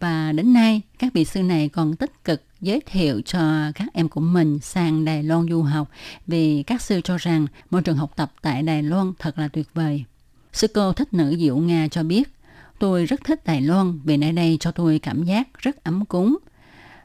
Và 0.00 0.32
đến 0.32 0.52
nay, 0.52 0.80
các 0.98 1.12
vị 1.12 1.24
sư 1.24 1.42
này 1.42 1.68
còn 1.68 1.96
tích 1.96 2.24
cực 2.24 2.42
giới 2.60 2.80
thiệu 2.86 3.20
cho 3.26 3.72
các 3.74 3.88
em 3.92 4.08
của 4.08 4.20
mình 4.20 4.58
sang 4.58 5.04
Đài 5.04 5.22
Loan 5.22 5.46
du 5.50 5.62
học 5.62 5.90
vì 6.26 6.62
các 6.62 6.82
sư 6.82 7.00
cho 7.04 7.16
rằng 7.16 7.46
môi 7.70 7.82
trường 7.82 7.96
học 7.96 8.12
tập 8.16 8.32
tại 8.42 8.62
Đài 8.62 8.82
Loan 8.82 9.12
thật 9.18 9.38
là 9.38 9.48
tuyệt 9.48 9.68
vời. 9.74 10.04
Sư 10.52 10.66
cô 10.74 10.92
thích 10.92 11.14
nữ 11.14 11.36
Diệu 11.38 11.56
Nga 11.56 11.88
cho 11.88 12.02
biết, 12.02 12.32
tôi 12.78 13.06
rất 13.06 13.20
thích 13.24 13.44
Đài 13.44 13.60
Loan 13.60 14.00
vì 14.04 14.16
nơi 14.16 14.32
đây 14.32 14.56
cho 14.60 14.70
tôi 14.70 14.98
cảm 14.98 15.24
giác 15.24 15.48
rất 15.58 15.84
ấm 15.84 16.04
cúng. 16.04 16.38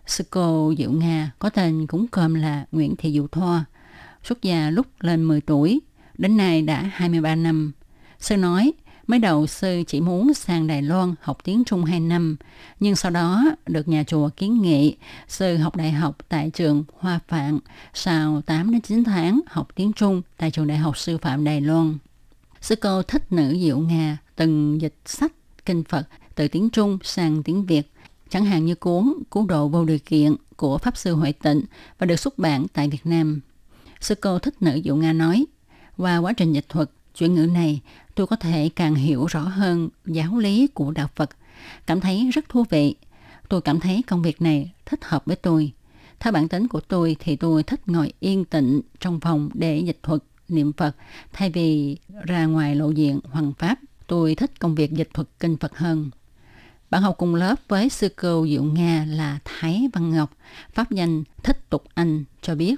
Sư 0.06 0.24
cô 0.30 0.74
Diệu 0.78 0.92
Nga 0.92 1.32
có 1.40 1.50
tên 1.50 1.88
cúng 1.88 2.08
cơm 2.08 2.34
là 2.34 2.66
Nguyễn 2.72 2.96
Thị 2.96 3.14
Diệu 3.14 3.28
Thoa, 3.28 3.66
xuất 4.28 4.42
gia 4.42 4.70
lúc 4.70 4.88
lên 5.00 5.24
10 5.24 5.42
tuổi, 5.42 5.80
đến 6.18 6.38
nay 6.38 6.62
đã 6.62 6.92
23 6.94 7.36
năm. 7.36 7.72
Sư 8.20 8.38
nói, 8.38 8.74
mới 9.08 9.20
đầu 9.20 9.48
sư 9.48 9.84
chỉ 9.88 10.02
muốn 10.02 10.34
sang 10.34 10.68
Đài 10.68 10.82
Loan 10.82 11.16
học 11.22 11.38
tiếng 11.44 11.64
Trung 11.64 11.86
2 11.86 12.00
năm, 12.00 12.38
nhưng 12.80 12.96
sau 12.96 13.12
đó 13.12 13.44
được 13.66 13.88
nhà 13.88 14.04
chùa 14.04 14.30
kiến 14.30 14.62
nghị 14.62 14.96
sư 15.28 15.58
học 15.58 15.76
đại 15.76 15.92
học 15.92 16.18
tại 16.30 16.50
trường 16.50 16.84
Hoa 17.00 17.20
Phạn, 17.28 17.60
sau 17.94 18.42
8 18.42 18.72
đến 18.72 18.82
9 18.82 19.04
tháng 19.04 19.42
học 19.48 19.68
tiếng 19.76 19.94
Trung 19.94 20.22
tại 20.38 20.52
trường 20.52 20.68
Đại 20.68 20.78
học 20.78 20.98
Sư 20.98 21.18
phạm 21.18 21.44
Đài 21.44 21.62
Loan. 21.62 21.98
Sư 22.62 22.76
cô 22.76 23.04
thích 23.04 23.32
nữ 23.32 23.58
Diệu 23.62 23.80
Nga 23.80 24.18
từng 24.36 24.82
dịch 24.82 24.96
sách 25.06 25.32
kinh 25.66 25.84
Phật 25.84 26.08
từ 26.36 26.48
tiếng 26.48 26.70
Trung 26.70 26.98
sang 27.04 27.44
tiếng 27.44 27.66
Việt, 27.66 27.92
chẳng 28.30 28.46
hạn 28.46 28.66
như 28.66 28.76
cuốn 28.76 29.14
Cứu 29.32 29.46
độ 29.46 29.68
vô 29.68 29.86
điều 29.86 30.00
kiện 30.00 30.36
của 30.56 30.78
Pháp 30.78 30.98
Sư 30.98 31.16
Huệ 31.16 31.32
Tịnh 31.32 31.62
và 32.00 32.06
được 32.06 32.16
xuất 32.16 32.38
bản 32.38 32.66
tại 32.74 32.90
Việt 32.90 33.06
Nam. 33.06 33.42
Sư 34.01 34.16
cô 34.16 34.39
thích 34.39 34.62
nữ 34.62 34.75
dụ 34.75 34.96
Nga 34.96 35.13
nói, 35.13 35.46
qua 35.98 36.18
quá 36.18 36.34
trình 36.34 36.54
dịch 36.54 36.70
thuật, 36.70 36.89
chuyển 37.18 37.36
ngữ 37.36 37.46
này, 37.46 37.82
tôi 38.16 38.27
có 38.27 38.36
thể 38.36 38.70
càng 38.75 38.96
hiểu 38.96 39.25
rõ 39.25 39.42
hơn 39.42 39.89
giáo 40.06 40.38
lý 40.38 40.68
của 40.68 40.92
Đạo 40.92 41.08
Phật, 41.16 41.30
cảm 41.88 42.01
thấy 42.01 42.30
rất 42.34 42.50
thú 42.50 42.66
vị. 42.70 42.96
Tôi 43.50 43.62
cảm 43.62 43.80
thấy 43.80 44.04
công 44.08 44.22
việc 44.22 44.42
này 44.42 44.72
thích 44.86 45.00
hợp 45.06 45.25
với 45.25 45.36
tôi. 45.36 45.72
Theo 46.20 46.34
bản 46.34 46.48
tính 46.48 46.68
của 46.68 46.80
tôi 46.80 47.16
thì 47.20 47.36
tôi 47.36 47.63
thích 47.63 47.82
ngồi 47.86 48.13
yên 48.20 48.46
tĩnh 48.46 48.82
trong 49.00 49.20
phòng 49.20 49.50
để 49.54 49.80
dịch 49.80 50.00
thuật, 50.04 50.24
niệm 50.50 50.74
Phật, 50.74 50.96
thay 51.34 51.50
vì 51.50 51.98
ra 52.24 52.46
ngoài 52.46 52.75
lộ 52.75 52.92
diện 52.92 53.20
hoàng 53.32 53.54
pháp. 53.58 53.80
Tôi 54.08 54.36
thích 54.36 54.60
công 54.60 54.75
việc 54.75 54.92
dịch 54.92 55.10
thuật 55.13 55.27
kinh 55.39 55.58
Phật 55.58 55.77
hơn. 55.77 56.10
Bạn 56.89 57.01
học 57.01 57.16
cùng 57.18 57.36
lớp 57.36 57.56
với 57.68 57.89
sư 57.89 58.10
cô 58.16 58.48
Diệu 58.48 58.63
Nga 58.63 59.06
là 59.10 59.39
Thái 59.46 59.89
Văn 59.94 60.12
Ngọc, 60.12 60.32
pháp 60.74 60.92
danh 60.92 61.24
Thích 61.44 61.70
Tục 61.70 61.84
Anh 61.94 62.24
cho 62.42 62.56
biết. 62.56 62.75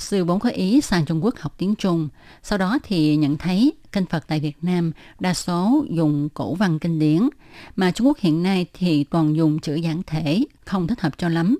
Sư 0.00 0.24
vốn 0.24 0.40
có 0.40 0.48
ý 0.50 0.80
sang 0.80 1.04
Trung 1.04 1.24
Quốc 1.24 1.34
học 1.38 1.54
tiếng 1.58 1.74
Trung, 1.74 2.08
sau 2.42 2.58
đó 2.58 2.78
thì 2.82 3.16
nhận 3.16 3.38
thấy 3.38 3.72
kinh 3.92 4.06
Phật 4.06 4.24
tại 4.26 4.40
Việt 4.40 4.56
Nam 4.62 4.92
đa 5.20 5.34
số 5.34 5.84
dùng 5.90 6.28
cổ 6.34 6.54
văn 6.54 6.78
kinh 6.78 6.98
điển, 6.98 7.28
mà 7.76 7.90
Trung 7.90 8.06
Quốc 8.06 8.18
hiện 8.18 8.42
nay 8.42 8.66
thì 8.74 9.04
toàn 9.04 9.36
dùng 9.36 9.58
chữ 9.58 9.74
giản 9.74 10.02
thể, 10.06 10.44
không 10.64 10.86
thích 10.86 11.00
hợp 11.00 11.18
cho 11.18 11.28
lắm. 11.28 11.58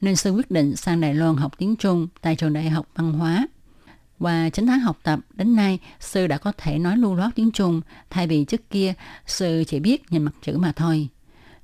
Nên 0.00 0.16
sư 0.16 0.30
quyết 0.30 0.50
định 0.50 0.76
sang 0.76 1.00
Đài 1.00 1.14
Loan 1.14 1.36
học 1.36 1.52
tiếng 1.58 1.76
Trung 1.76 2.08
tại 2.20 2.36
trường 2.36 2.52
Đại 2.52 2.70
học 2.70 2.86
Văn 2.94 3.12
hóa. 3.12 3.46
Qua 4.18 4.48
9 4.48 4.66
tháng 4.66 4.80
học 4.80 4.98
tập, 5.02 5.20
đến 5.34 5.56
nay, 5.56 5.78
sư 6.00 6.26
đã 6.26 6.38
có 6.38 6.52
thể 6.58 6.78
nói 6.78 6.96
lưu 6.96 7.14
loát 7.14 7.30
tiếng 7.34 7.50
Trung, 7.50 7.80
thay 8.10 8.26
vì 8.26 8.44
trước 8.44 8.70
kia, 8.70 8.94
sư 9.26 9.64
chỉ 9.66 9.80
biết 9.80 10.12
nhìn 10.12 10.22
mặt 10.22 10.34
chữ 10.42 10.56
mà 10.58 10.72
thôi. 10.72 11.08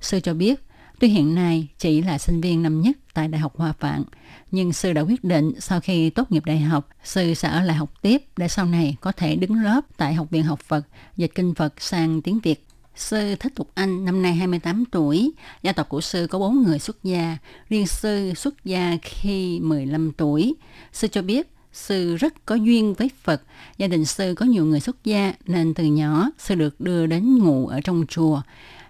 Sư 0.01 0.19
cho 0.19 0.33
biết, 0.33 0.63
tuy 1.05 1.11
hiện 1.11 1.35
nay 1.35 1.67
chỉ 1.77 2.01
là 2.01 2.17
sinh 2.17 2.41
viên 2.41 2.63
năm 2.63 2.81
nhất 2.81 2.97
tại 3.13 3.27
Đại 3.27 3.41
học 3.41 3.57
hòa 3.57 3.73
Phạn, 3.79 4.03
nhưng 4.51 4.73
sư 4.73 4.93
đã 4.93 5.01
quyết 5.01 5.23
định 5.23 5.51
sau 5.59 5.79
khi 5.79 6.09
tốt 6.09 6.31
nghiệp 6.31 6.45
đại 6.45 6.59
học, 6.59 6.89
sư 7.03 7.33
sẽ 7.33 7.49
ở 7.49 7.61
lại 7.61 7.75
học 7.75 7.93
tiếp 8.01 8.21
để 8.37 8.47
sau 8.47 8.65
này 8.65 8.95
có 9.01 9.11
thể 9.11 9.35
đứng 9.35 9.63
lớp 9.63 9.81
tại 9.97 10.13
Học 10.13 10.27
viện 10.29 10.43
Học 10.43 10.59
Phật, 10.59 10.87
dịch 11.17 11.31
kinh 11.35 11.53
Phật 11.53 11.73
sang 11.81 12.21
tiếng 12.21 12.39
Việt. 12.39 12.65
Sư 12.95 13.35
Thích 13.35 13.55
Tục 13.55 13.71
Anh 13.73 14.05
năm 14.05 14.21
nay 14.21 14.33
28 14.33 14.83
tuổi, 14.91 15.31
gia 15.61 15.71
tộc 15.71 15.89
của 15.89 16.01
sư 16.01 16.27
có 16.27 16.39
bốn 16.39 16.63
người 16.63 16.79
xuất 16.79 17.03
gia, 17.03 17.37
riêng 17.69 17.87
sư 17.87 18.33
xuất 18.33 18.65
gia 18.65 18.97
khi 19.01 19.59
15 19.59 20.11
tuổi. 20.11 20.55
Sư 20.93 21.07
cho 21.07 21.21
biết 21.21 21.47
sư 21.75 22.15
rất 22.15 22.45
có 22.45 22.55
duyên 22.55 22.93
với 22.93 23.09
Phật. 23.23 23.41
Gia 23.77 23.87
đình 23.87 24.05
sư 24.05 24.33
có 24.37 24.45
nhiều 24.45 24.65
người 24.65 24.79
xuất 24.79 25.03
gia 25.03 25.33
nên 25.45 25.73
từ 25.73 25.83
nhỏ 25.83 26.29
sư 26.37 26.55
được 26.55 26.81
đưa 26.81 27.05
đến 27.05 27.37
ngủ 27.37 27.67
ở 27.67 27.81
trong 27.81 28.05
chùa. 28.07 28.41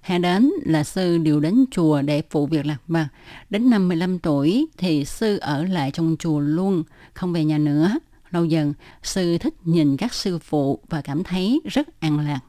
Hè 0.06 0.20
đến 0.20 0.52
là 0.66 0.84
sư 0.84 1.18
đều 1.18 1.40
đến 1.40 1.66
chùa 1.72 2.02
để 2.02 2.22
phụ 2.30 2.48
việc 2.48 2.66
lạc 2.66 2.78
vặt. 2.88 3.08
Đến 3.50 3.70
năm 3.70 3.88
15 3.88 4.20
tuổi 4.20 4.68
thì 4.78 5.06
sư 5.06 5.38
ở 5.38 5.64
lại 5.64 5.92
trong 5.92 6.16
chùa 6.20 6.40
luôn, 6.40 6.84
không 7.14 7.34
về 7.34 7.46
nhà 7.46 7.58
nữa. 7.58 7.92
Lâu 8.32 8.46
dần, 8.46 8.74
sư 9.04 9.38
thích 9.38 9.54
nhìn 9.64 9.98
các 9.98 10.14
sư 10.14 10.40
phụ 10.40 10.80
và 10.90 11.02
cảm 11.02 11.24
thấy 11.24 11.62
rất 11.66 12.00
an 12.00 12.20
lạc. 12.20 12.40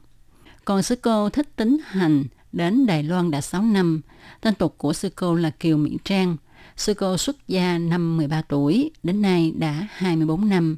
Còn 0.64 0.82
sư 0.82 0.96
cô 0.96 1.30
thích 1.30 1.56
tính 1.56 1.78
hành, 1.84 2.24
đến 2.52 2.86
Đài 2.86 3.02
Loan 3.02 3.30
đã 3.30 3.40
6 3.40 3.62
năm. 3.62 4.00
Tên 4.40 4.54
tục 4.54 4.74
của 4.78 4.92
sư 4.92 5.10
cô 5.16 5.34
là 5.34 5.50
Kiều 5.50 5.76
Mỹ 5.76 5.98
Trang. 6.04 6.36
Sư 6.76 6.94
cô 6.94 7.16
xuất 7.16 7.48
gia 7.48 7.78
năm 7.78 8.16
13 8.16 8.42
tuổi, 8.42 8.90
đến 9.02 9.22
nay 9.22 9.52
đã 9.56 9.88
24 9.90 10.48
năm. 10.48 10.76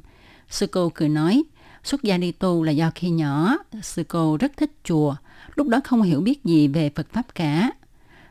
Sư 0.49 0.67
cô 0.67 0.89
cười 0.89 1.09
nói, 1.09 1.43
xuất 1.83 2.03
gia 2.03 2.17
đi 2.17 2.31
tu 2.31 2.63
là 2.63 2.71
do 2.71 2.91
khi 2.95 3.09
nhỏ, 3.09 3.57
sư 3.81 4.03
cô 4.07 4.37
rất 4.37 4.57
thích 4.57 4.71
chùa, 4.83 5.15
lúc 5.59 5.67
đó 5.67 5.81
không 5.83 6.01
hiểu 6.01 6.21
biết 6.21 6.43
gì 6.43 6.67
về 6.67 6.89
Phật 6.95 7.07
Pháp 7.13 7.35
cả. 7.35 7.71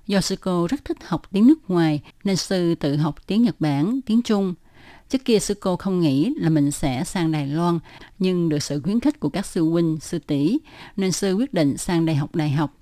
Do 0.06 0.20
sư 0.20 0.36
cô 0.40 0.66
rất 0.66 0.84
thích 0.84 0.96
học 1.04 1.22
tiếng 1.32 1.46
nước 1.46 1.70
ngoài 1.70 2.00
nên 2.24 2.36
sư 2.36 2.74
tự 2.74 2.96
học 2.96 3.14
tiếng 3.26 3.42
Nhật 3.42 3.60
Bản, 3.60 4.00
tiếng 4.06 4.22
Trung. 4.22 4.54
Trước 5.08 5.24
kia 5.24 5.38
sư 5.38 5.54
cô 5.60 5.76
không 5.76 6.00
nghĩ 6.00 6.34
là 6.36 6.48
mình 6.48 6.70
sẽ 6.70 7.04
sang 7.04 7.32
Đài 7.32 7.46
Loan, 7.46 7.78
nhưng 8.18 8.48
được 8.48 8.62
sự 8.62 8.80
khuyến 8.80 9.00
khích 9.00 9.20
của 9.20 9.28
các 9.28 9.46
sư 9.46 9.62
huynh, 9.62 9.98
sư 10.00 10.18
tỷ 10.18 10.58
nên 10.96 11.12
sư 11.12 11.34
quyết 11.34 11.54
định 11.54 11.76
sang 11.76 12.06
đây 12.06 12.16
học 12.16 12.34
đại 12.34 12.50
học. 12.50 12.77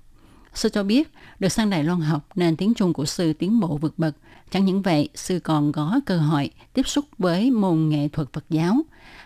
Sư 0.53 0.69
cho 0.69 0.83
biết, 0.83 1.11
được 1.39 1.49
sang 1.49 1.69
Đài 1.69 1.83
Loan 1.83 2.01
học 2.01 2.27
nên 2.35 2.55
tiếng 2.55 2.73
Trung 2.73 2.93
của 2.93 3.05
sư 3.05 3.33
tiến 3.33 3.59
bộ 3.59 3.77
vượt 3.77 3.99
bậc. 3.99 4.15
Chẳng 4.51 4.65
những 4.65 4.81
vậy, 4.81 5.09
sư 5.15 5.39
còn 5.39 5.71
có 5.71 5.99
cơ 6.05 6.17
hội 6.17 6.49
tiếp 6.73 6.87
xúc 6.87 7.05
với 7.17 7.51
môn 7.51 7.89
nghệ 7.89 8.07
thuật 8.07 8.33
Phật 8.33 8.45
giáo. 8.49 8.81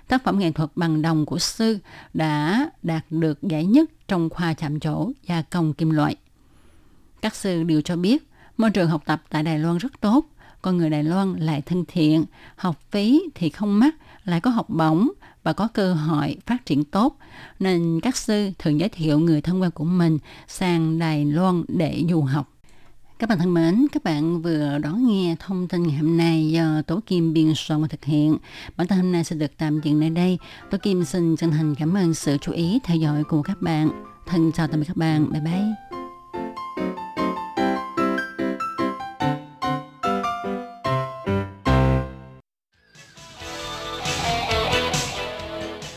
Tác 0.08 0.24
phẩm 0.24 0.40
nghệ 0.40 0.52
thuật 0.52 0.70
bằng 0.76 1.02
đồng 1.02 1.26
của 1.26 1.40
sư 1.40 1.78
đã 2.14 2.70
đạt 2.84 3.06
được 3.10 3.44
giải 3.44 3.66
nhất 3.66 3.90
trong 4.08 4.30
khoa 4.30 4.54
chạm 4.54 4.80
trổ 4.80 5.12
gia 5.28 5.42
công 5.42 5.74
kim 5.74 5.90
loại. 5.90 6.16
Các 7.22 7.36
sư 7.36 7.64
đều 7.64 7.82
cho 7.82 7.96
biết 7.96 8.30
môi 8.58 8.72
trường 8.72 8.90
học 8.90 9.04
tập 9.06 9.24
tại 9.30 9.44
Đài 9.44 9.60
Loan 9.60 9.78
rất 9.78 10.02
tốt, 10.02 10.26
con 10.62 10.78
người 10.78 10.90
Đài 10.90 11.04
Loan 11.04 11.36
lại 11.36 11.62
thân 11.62 11.86
thiện, 11.88 12.26
học 12.56 12.80
phí 12.92 13.22
thì 13.36 13.50
không 13.50 13.80
mắc, 13.80 13.96
lại 14.26 14.42
có 14.42 14.50
học 14.50 14.70
bổng 14.70 15.12
và 15.44 15.54
có 15.54 15.68
cơ 15.74 15.94
hội 15.94 16.38
phát 16.46 16.66
triển 16.66 16.84
tốt, 16.84 17.18
nên 17.60 18.00
các 18.04 18.18
sư 18.18 18.52
thường 18.60 18.80
giới 18.80 18.90
thiệu 18.90 19.20
người 19.20 19.42
thân 19.42 19.62
quen 19.62 19.72
của 19.72 19.84
mình 19.84 20.18
sang 20.48 21.00
Đài 21.00 21.26
Loan 21.26 21.64
để 21.68 22.04
du 22.10 22.22
học. 22.22 22.48
Các 23.20 23.30
bạn 23.30 23.38
thân 23.38 23.54
mến, 23.54 23.88
các 23.92 24.04
bạn 24.04 24.42
vừa 24.42 24.78
đón 24.78 25.08
nghe 25.08 25.36
thông 25.40 25.68
tin 25.68 25.84
ngày 25.84 25.98
hôm 25.98 26.18
nay 26.18 26.52
do 26.52 26.82
Tố 26.88 27.00
Kim 27.06 27.34
biên 27.34 27.54
soạn 27.56 27.82
và 27.82 27.88
thực 27.88 28.06
hiện. 28.06 28.38
Bản 28.78 28.88
tin 28.88 29.00
hôm 29.00 29.12
nay 29.12 29.24
sẽ 29.24 29.36
được 29.36 29.52
tạm 29.58 29.80
dừng 29.82 30.00
nơi 30.00 30.10
đây. 30.10 30.38
Tố 30.72 30.78
Kim 30.78 31.04
xin 31.04 31.36
chân 31.36 31.52
thành 31.52 31.76
cảm 31.76 31.94
ơn 31.94 32.14
sự 32.14 32.38
chú 32.42 32.52
ý 32.52 32.80
theo 32.84 32.98
dõi 32.98 33.24
của 33.24 33.42
các 33.42 33.62
bạn. 33.62 33.90
Thân 34.26 34.52
chào 34.52 34.68
tạm 34.68 34.80
biệt 34.80 34.86
các 34.88 34.98
bạn. 34.98 35.32
Bye 35.32 35.42
bye. 35.42 35.92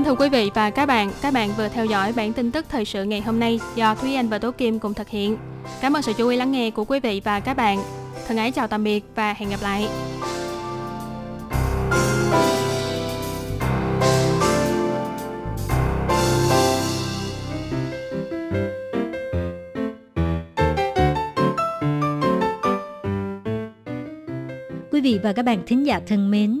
Kính 0.00 0.04
thưa 0.04 0.14
quý 0.14 0.28
vị 0.28 0.50
và 0.54 0.70
các 0.70 0.86
bạn, 0.86 1.10
các 1.22 1.34
bạn 1.34 1.50
vừa 1.56 1.68
theo 1.68 1.84
dõi 1.84 2.12
bản 2.12 2.32
tin 2.32 2.50
tức 2.50 2.66
thời 2.68 2.84
sự 2.84 3.04
ngày 3.04 3.20
hôm 3.20 3.40
nay 3.40 3.60
do 3.74 3.94
Thúy 3.94 4.14
Anh 4.14 4.28
và 4.28 4.38
Tố 4.38 4.50
Kim 4.50 4.78
cùng 4.78 4.94
thực 4.94 5.08
hiện. 5.08 5.36
Cảm 5.80 5.96
ơn 5.96 6.02
sự 6.02 6.12
chú 6.12 6.28
ý 6.28 6.36
lắng 6.36 6.52
nghe 6.52 6.70
của 6.70 6.84
quý 6.84 7.00
vị 7.00 7.20
và 7.24 7.40
các 7.40 7.56
bạn. 7.56 7.78
Thân 8.28 8.36
ái 8.36 8.50
chào 8.50 8.66
tạm 8.68 8.84
biệt 8.84 9.04
và 9.14 9.32
hẹn 9.32 9.50
gặp 9.50 9.56
lại. 9.62 9.88
Quý 24.92 25.00
vị 25.00 25.18
và 25.22 25.32
các 25.32 25.44
bạn 25.44 25.62
thính 25.66 25.86
giả 25.86 26.00
thân 26.06 26.30
mến, 26.30 26.60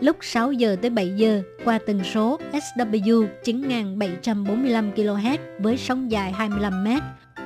lúc 0.00 0.16
6 0.20 0.52
giờ 0.52 0.76
tới 0.82 0.90
7 0.90 1.12
giờ 1.16 1.42
qua 1.64 1.78
tần 1.86 2.04
số 2.04 2.38
SW 2.52 3.26
9745 3.44 4.90
kHz 4.94 5.38
với 5.58 5.76
sóng 5.76 6.10
dài 6.10 6.32
25 6.32 6.84
m. 6.84 6.88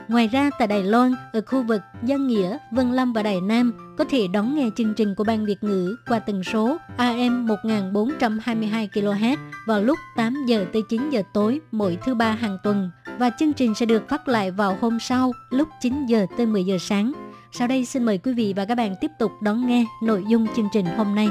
Ngoài 0.08 0.28
ra 0.28 0.50
tại 0.58 0.68
Đài 0.68 0.82
Loan, 0.82 1.12
ở 1.32 1.40
khu 1.46 1.62
vực 1.62 1.80
Giang 2.08 2.26
Nghĩa, 2.26 2.58
Vân 2.70 2.92
Lâm 2.92 3.12
và 3.12 3.22
Đài 3.22 3.40
Nam 3.40 3.94
có 3.98 4.04
thể 4.04 4.26
đón 4.32 4.54
nghe 4.54 4.70
chương 4.76 4.94
trình 4.94 5.14
của 5.14 5.24
Ban 5.24 5.44
Việt 5.44 5.56
ngữ 5.60 5.96
qua 6.08 6.18
tần 6.18 6.44
số 6.44 6.76
AM 6.96 7.46
1422 7.46 8.88
kHz 8.92 9.36
vào 9.66 9.82
lúc 9.82 9.98
8 10.16 10.46
giờ 10.46 10.66
tới 10.72 10.82
9 10.88 11.10
giờ 11.10 11.22
tối 11.34 11.60
mỗi 11.72 11.98
thứ 12.04 12.14
ba 12.14 12.32
hàng 12.32 12.58
tuần 12.62 12.90
và 13.18 13.30
chương 13.38 13.52
trình 13.52 13.74
sẽ 13.74 13.86
được 13.86 14.08
phát 14.08 14.28
lại 14.28 14.50
vào 14.50 14.78
hôm 14.80 15.00
sau 15.00 15.32
lúc 15.50 15.68
9 15.80 16.06
giờ 16.06 16.26
tới 16.36 16.46
10 16.46 16.64
giờ 16.64 16.76
sáng. 16.80 17.12
Sau 17.52 17.68
đây 17.68 17.84
xin 17.84 18.04
mời 18.04 18.18
quý 18.18 18.32
vị 18.32 18.52
và 18.56 18.64
các 18.64 18.74
bạn 18.74 18.94
tiếp 19.00 19.10
tục 19.18 19.32
đón 19.42 19.66
nghe 19.66 19.84
nội 20.02 20.24
dung 20.28 20.46
chương 20.56 20.68
trình 20.72 20.86
hôm 20.86 21.14
nay. 21.14 21.28